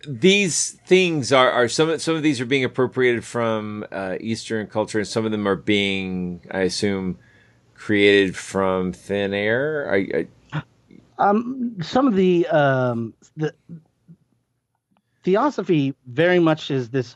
[0.08, 5.00] these things are, are some some of these are being appropriated from uh, Eastern culture,
[5.00, 7.18] and some of them are being, I assume,
[7.76, 9.92] created from thin air.
[9.92, 10.64] I, I,
[11.18, 13.54] Um, some of the um, the
[15.24, 17.16] theosophy very much is this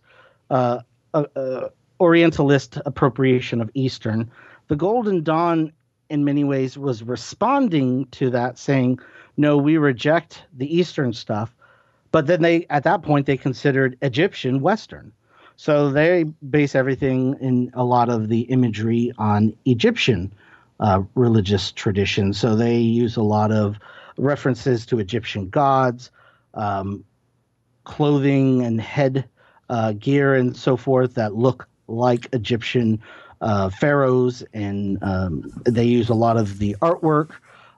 [0.49, 0.79] uh,
[1.13, 4.29] uh, uh, Orientalist appropriation of Eastern.
[4.67, 5.71] The Golden Dawn,
[6.09, 8.99] in many ways, was responding to that, saying,
[9.37, 11.55] "No, we reject the Eastern stuff."
[12.11, 15.11] But then they, at that point, they considered Egyptian Western.
[15.57, 20.33] So they base everything in a lot of the imagery on Egyptian
[20.79, 22.37] uh, religious traditions.
[22.37, 23.77] So they use a lot of
[24.17, 26.11] references to Egyptian gods,
[26.53, 27.03] um,
[27.85, 29.27] clothing and head
[29.69, 33.01] uh, gear and so forth that look like Egyptian
[33.41, 37.31] uh, pharaohs, and um, they use a lot of the artwork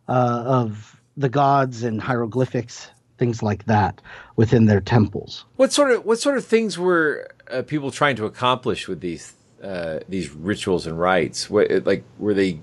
[0.07, 4.01] uh, of the gods and hieroglyphics, things like that,
[4.35, 5.45] within their temples.
[5.55, 9.33] what sort of what sort of things were uh, people trying to accomplish with these
[9.63, 11.49] uh, these rituals and rites?
[11.49, 12.61] What like were they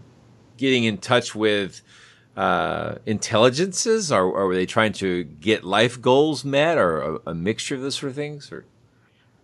[0.57, 1.83] getting in touch with?
[2.37, 7.75] Uh, intelligences, or, were they trying to get life goals met, or a, a mixture
[7.75, 8.51] of those sort of things?
[8.51, 8.65] Or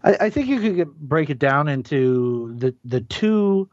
[0.03, 3.68] I, I think you could get, break it down into the the two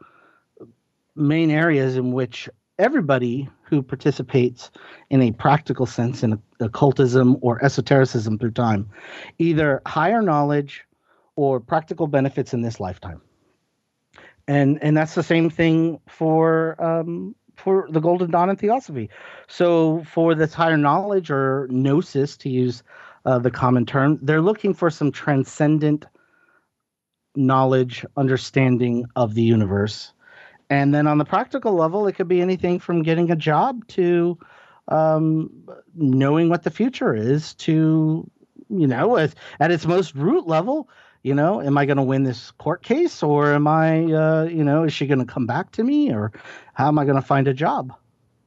[1.16, 2.48] main areas in which
[2.78, 4.70] everybody who participates
[5.10, 8.88] in a practical sense in occultism or esotericism through time,
[9.38, 10.84] either higher knowledge
[11.34, 13.20] or practical benefits in this lifetime.
[14.46, 19.10] And and that's the same thing for um, for the Golden Dawn and Theosophy.
[19.48, 22.82] So for this higher knowledge or gnosis, to use
[23.24, 26.06] uh, the common term, they're looking for some transcendent
[27.34, 30.12] knowledge, understanding of the universe.
[30.70, 34.38] And then on the practical level, it could be anything from getting a job to
[34.88, 35.50] um,
[35.94, 38.30] knowing what the future is to,
[38.68, 40.88] you know, at, at its most root level,
[41.22, 44.64] you know, am I going to win this court case or am I, uh, you
[44.64, 46.32] know, is she going to come back to me or
[46.74, 47.92] how am I going to find a job?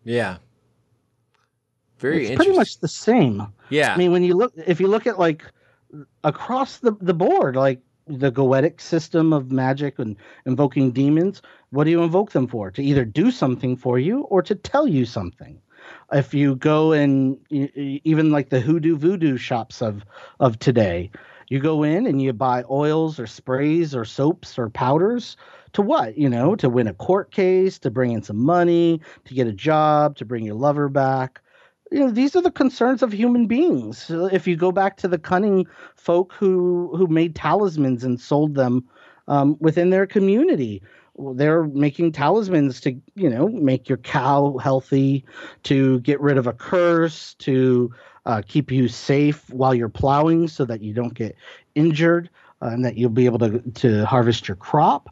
[0.04, 0.38] yeah,
[2.00, 3.48] Very it's pretty much the same.
[3.70, 3.94] Yeah.
[3.94, 5.44] I mean, when you look, if you look at like
[6.24, 11.92] across the, the board, like the Goetic system of magic and invoking demons, what do
[11.92, 12.72] you invoke them for?
[12.72, 15.62] To either do something for you or to tell you something.
[16.12, 20.04] If you go and even like the hoodoo voodoo shops of
[20.40, 21.12] of today,
[21.52, 25.36] you go in and you buy oils or sprays or soaps or powders
[25.74, 26.18] to what?
[26.18, 29.54] You know, to win a court case, to bring in some money, to get a
[29.54, 31.42] job, to bring your lover back
[31.92, 35.20] you know these are the concerns of human beings if you go back to the
[35.20, 38.84] cunning folk who who made talismans and sold them
[39.28, 40.82] um, within their community
[41.36, 45.24] they're making talismans to you know make your cow healthy
[45.64, 47.94] to get rid of a curse to
[48.26, 51.36] uh, keep you safe while you're plowing so that you don't get
[51.76, 52.30] injured
[52.62, 55.10] uh, and that you'll be able to to harvest your crop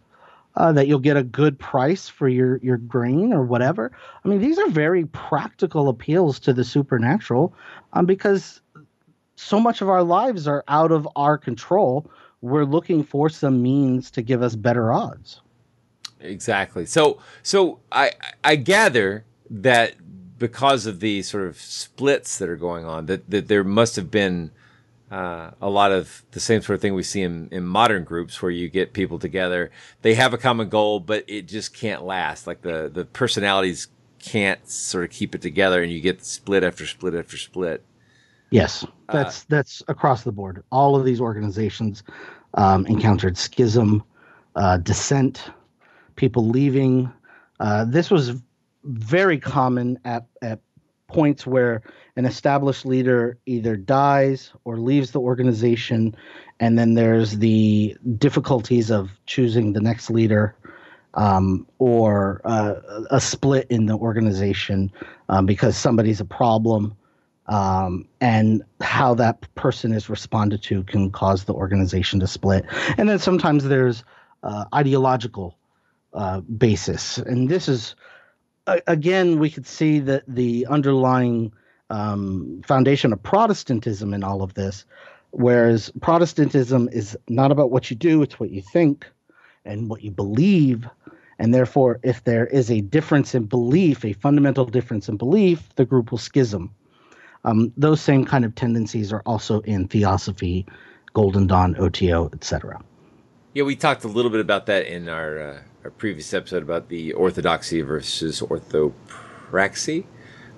[0.56, 3.92] uh, that you'll get a good price for your your grain or whatever.
[4.24, 7.54] I mean, these are very practical appeals to the supernatural,
[7.94, 8.62] um, because
[9.36, 12.10] so much of our lives are out of our control.
[12.42, 15.42] We're looking for some means to give us better odds.
[16.20, 16.86] Exactly.
[16.86, 18.12] So so I
[18.44, 19.96] I gather that
[20.40, 24.10] because of the sort of splits that are going on, that that there must have
[24.10, 24.52] been
[25.12, 28.42] uh, a lot of the same sort of thing we see in, in modern groups
[28.42, 29.72] where you get people together.
[30.02, 32.46] They have a common goal, but it just can't last.
[32.46, 33.88] Like the, the personalities
[34.20, 37.84] can't sort of keep it together and you get split after split after split.
[38.52, 40.64] Yes, uh, that's uh, that's across the board.
[40.72, 42.04] All of these organizations
[42.56, 44.04] um, encountered schism,
[44.56, 45.52] uh, dissent,
[46.16, 47.12] people leaving.
[47.60, 48.42] Uh, this was
[48.84, 50.60] very common at at
[51.08, 51.82] points where
[52.16, 56.16] an established leader either dies or leaves the organization,
[56.60, 60.56] and then there's the difficulties of choosing the next leader.
[61.16, 62.76] Um, or uh,
[63.10, 64.92] a split in the organization
[65.28, 66.96] um, because somebody's a problem,
[67.48, 72.64] um, and how that person is responded to can cause the organization to split.
[73.00, 74.04] And then sometimes there's
[74.44, 75.58] uh, ideological
[76.14, 77.96] uh, basis, and this is
[78.88, 81.52] again we could see that the underlying
[81.90, 84.86] um, foundation of Protestantism in all of this,
[85.32, 89.06] whereas Protestantism is not about what you do, it's what you think
[89.66, 90.88] and what you believe.
[91.40, 95.86] And therefore, if there is a difference in belief, a fundamental difference in belief, the
[95.86, 96.76] group will schism.
[97.46, 100.66] Um, those same kind of tendencies are also in Theosophy,
[101.14, 102.82] Golden Dawn, OTO, etc.
[103.54, 106.90] Yeah, we talked a little bit about that in our, uh, our previous episode about
[106.90, 110.06] the orthodoxy versus orthopraxy.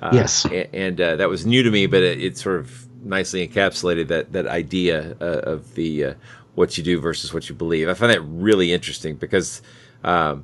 [0.02, 3.48] Uh, yes, and, uh, that was new to me, but it, it, sort of nicely
[3.48, 6.14] encapsulated that that idea uh, of the uh,
[6.56, 7.88] what you do versus what you believe.
[7.88, 9.62] I find that really interesting because,
[10.04, 10.44] um,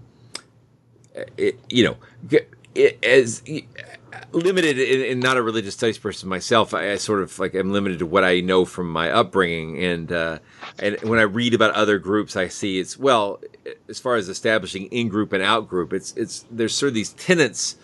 [1.38, 1.98] it, you know,
[2.76, 3.42] it, as
[4.32, 4.78] limited
[5.12, 8.06] and not a religious studies person myself, I, I, sort of like I'm limited to
[8.06, 10.40] what I know from my upbringing, and uh,
[10.80, 13.40] and when I read about other groups, I see it's well,
[13.90, 17.14] as far as establishing in group and out group, it's it's there's sort of these
[17.14, 17.78] tenets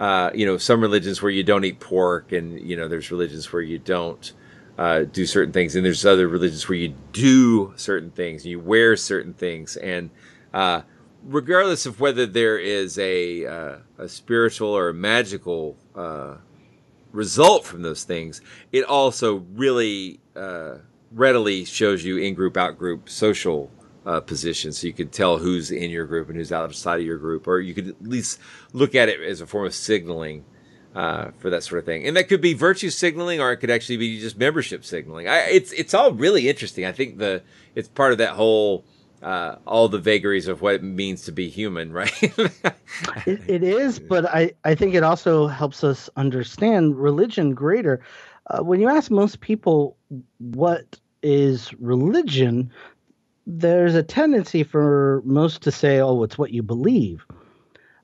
[0.00, 3.52] uh, you know, some religions where you don't eat pork, and you know, there's religions
[3.52, 4.32] where you don't
[4.78, 8.58] uh, do certain things, and there's other religions where you do certain things, and you
[8.58, 10.08] wear certain things, and
[10.54, 10.80] uh,
[11.24, 16.36] regardless of whether there is a uh, a spiritual or a magical uh,
[17.12, 18.40] result from those things,
[18.72, 20.76] it also really uh,
[21.12, 23.70] readily shows you in group, out group, social
[24.06, 27.18] uh, position, so you could tell who's in your group and who's outside of your
[27.18, 28.38] group, or you could at least
[28.72, 30.44] look at it as a form of signaling
[30.94, 32.06] uh, for that sort of thing.
[32.06, 35.28] And that could be virtue signaling, or it could actually be just membership signaling.
[35.28, 36.84] I, it's it's all really interesting.
[36.84, 37.42] I think the
[37.74, 38.84] it's part of that whole
[39.22, 42.22] uh, all the vagaries of what it means to be human, right?
[42.22, 48.00] it, it is, but I, I think it also helps us understand religion greater.
[48.46, 49.96] Uh, when you ask most people
[50.38, 52.70] what is religion,
[53.46, 57.26] there's a tendency for most to say, oh, it's what you believe.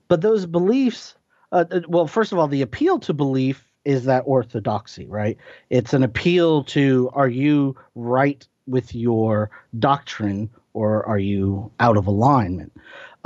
[0.07, 1.15] But those beliefs,
[1.51, 5.37] uh, uh, well, first of all, the appeal to belief is that orthodoxy, right?
[5.69, 9.49] It's an appeal to are you right with your
[9.79, 12.71] doctrine or are you out of alignment?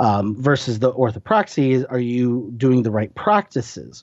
[0.00, 4.02] Um, versus the orthopraxy are you doing the right practices?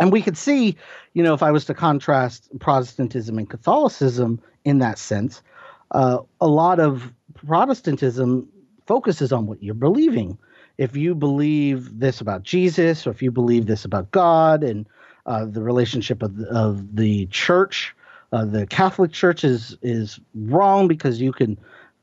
[0.00, 0.76] And we could see,
[1.12, 5.42] you know, if I was to contrast Protestantism and Catholicism in that sense,
[5.90, 7.12] uh, a lot of
[7.46, 8.48] Protestantism
[8.86, 10.38] focuses on what you're believing.
[10.78, 14.86] If you believe this about Jesus, or if you believe this about God and
[15.26, 17.94] uh, the relationship of the, of the church,
[18.32, 21.58] uh, the Catholic Church is is wrong because you can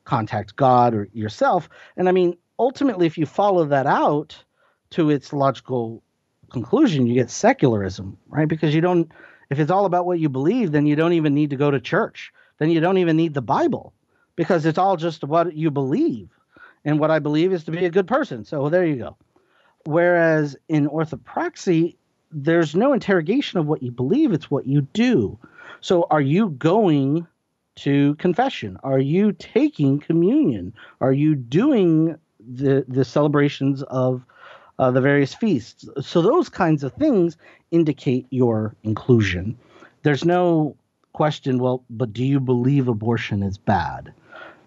[0.08, 1.70] contact God or yourself.
[1.98, 4.44] And I mean, ultimately, if you follow that out
[4.92, 6.02] to its logical
[6.50, 8.48] conclusion, you get secularism, right?
[8.48, 9.12] Because you don't
[9.50, 11.80] If it's all about what you believe, then you don't even need to go to
[11.80, 12.34] church.
[12.60, 13.94] Then you don't even need the Bible
[14.36, 16.30] because it's all just what you believe.
[16.84, 18.46] And what I believe is to be a good person.
[18.46, 19.18] So there you go.
[19.86, 21.96] Whereas in orthopraxy,
[22.32, 25.40] there's no interrogation of what you believe, it's what you do.
[25.80, 27.28] So are you going
[27.78, 28.78] to confession?
[28.84, 30.74] Are you taking communion?
[31.02, 34.24] Are you doing the the celebrations of
[34.80, 35.88] uh, the various feasts?
[36.02, 37.38] So those kinds of things
[37.72, 39.58] indicate your inclusion.
[40.04, 40.76] There's no
[41.14, 41.60] question.
[41.60, 44.14] Well, but do you believe abortion is bad?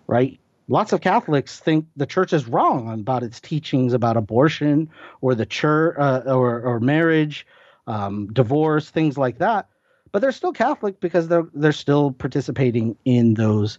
[0.07, 0.39] Right?
[0.69, 4.89] Lots of Catholics think the church is wrong about its teachings about abortion
[5.21, 7.45] or the church uh, or, or marriage,
[7.89, 9.69] um, divorce, things like that
[10.13, 13.79] but they're still Catholic because they're they're still participating in those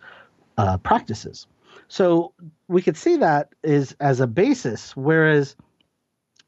[0.57, 1.47] uh, practices.
[1.87, 2.33] So
[2.67, 5.55] we could see that is as a basis, whereas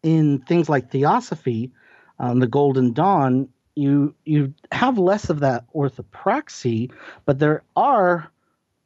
[0.01, 1.71] in things like Theosophy,
[2.19, 6.91] um, the Golden Dawn, you you have less of that orthopraxy,
[7.25, 8.31] but there are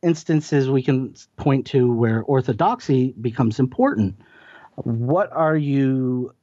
[0.02, 4.16] instances we can point to where orthodoxy becomes important.
[4.76, 6.34] What are you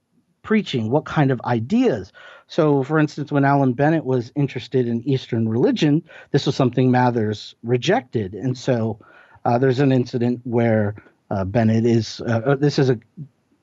[0.44, 0.90] preaching?
[0.90, 2.12] What kind of ideas?
[2.46, 7.56] So, for instance, when Alan Bennett was interested in Eastern religion, this was something Mathers
[7.64, 8.34] rejected.
[8.34, 9.00] And so
[9.44, 10.94] uh, there's an incident where
[11.30, 12.98] uh, Bennett is, uh, uh this is a,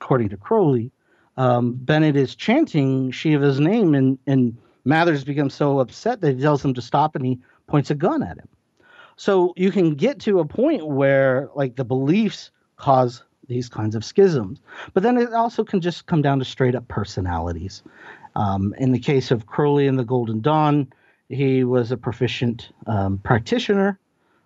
[0.01, 0.91] according to Crowley,
[1.37, 6.65] um, Bennett is chanting Shiva's name, and, and Mathers becomes so upset that he tells
[6.65, 8.49] him to stop and he points a gun at him.
[9.15, 14.05] So you can get to a point where, like, the beliefs cause these kinds of
[14.05, 14.61] schisms.
[14.93, 17.83] But then it also can just come down to straight up personalities.
[18.35, 20.87] Um, in the case of Crowley and the Golden Dawn,
[21.27, 23.99] he was a proficient um, practitioner.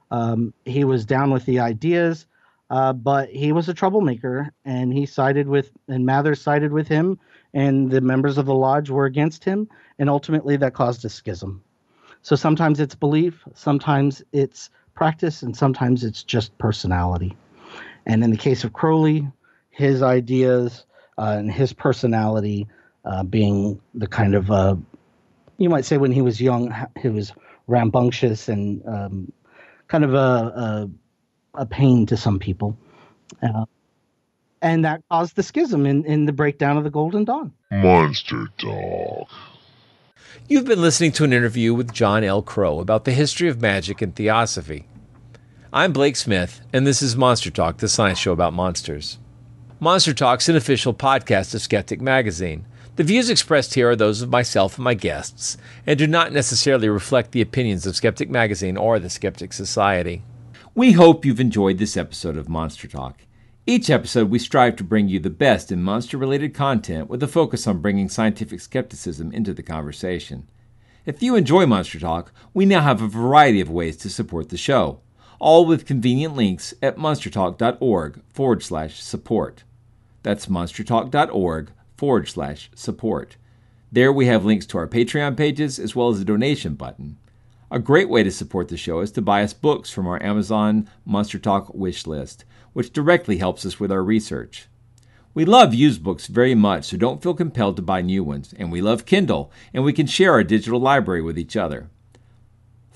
[0.10, 2.26] Um, he was down with the ideas,
[2.72, 7.20] uh, but he was a troublemaker, and he sided with, and Mathers sided with him,
[7.54, 11.64] and the members of the lodge were against him, and ultimately that caused a schism.
[12.24, 17.38] So sometimes it's belief, sometimes it's practice, and sometimes it's just personality.
[18.06, 19.28] And in the case of Crowley,
[19.70, 20.86] his ideas
[21.18, 22.68] uh, and his personality
[23.04, 24.76] uh, being the kind of uh,
[25.58, 27.34] you might say when he was young he was
[27.68, 29.32] rambunctious and um,
[29.88, 30.90] kind of a, a,
[31.56, 32.78] a pain to some people.
[33.42, 33.66] Uh,
[34.62, 37.54] and that caused the schism in, in the breakdown of the golden dawn.
[37.72, 39.30] Monster Talk
[40.48, 42.42] you've been listening to an interview with john l.
[42.42, 44.86] Crow about the history of magic and theosophy
[45.76, 49.20] i'm blake smith and this is monster talk the science show about monsters
[49.78, 52.66] monster talk's an official podcast of skeptic magazine
[52.96, 56.88] the views expressed here are those of myself and my guests, and do not necessarily
[56.88, 60.24] reflect the opinions of Skeptic Magazine or the Skeptics Society.
[60.74, 63.26] We hope you've enjoyed this episode of Monster Talk.
[63.68, 67.28] Each episode, we strive to bring you the best in monster related content with a
[67.28, 70.48] focus on bringing scientific skepticism into the conversation.
[71.06, 74.58] If you enjoy Monster Talk, we now have a variety of ways to support the
[74.58, 75.02] show,
[75.40, 79.64] all with convenient links at monstertalk.org forward slash support.
[80.24, 83.38] That's monstertalk.org forward slash support.
[83.92, 87.18] There we have links to our Patreon pages as well as a donation button.
[87.72, 90.90] A great way to support the show is to buy us books from our Amazon
[91.06, 94.68] Monster Talk wish list, which directly helps us with our research.
[95.34, 98.72] We love used books very much, so don't feel compelled to buy new ones, and
[98.72, 101.90] we love Kindle, and we can share our digital library with each other.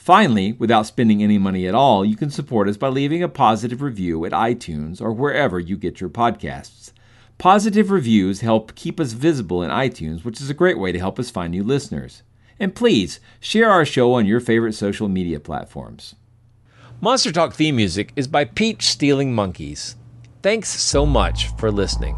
[0.09, 3.79] Finally, without spending any money at all, you can support us by leaving a positive
[3.79, 6.91] review at iTunes or wherever you get your podcasts.
[7.37, 11.19] Positive reviews help keep us visible in iTunes, which is a great way to help
[11.19, 12.23] us find new listeners.
[12.59, 16.15] And please share our show on your favorite social media platforms.
[16.99, 19.95] Monster Talk theme music is by Peach Stealing Monkeys.
[20.41, 22.17] Thanks so much for listening.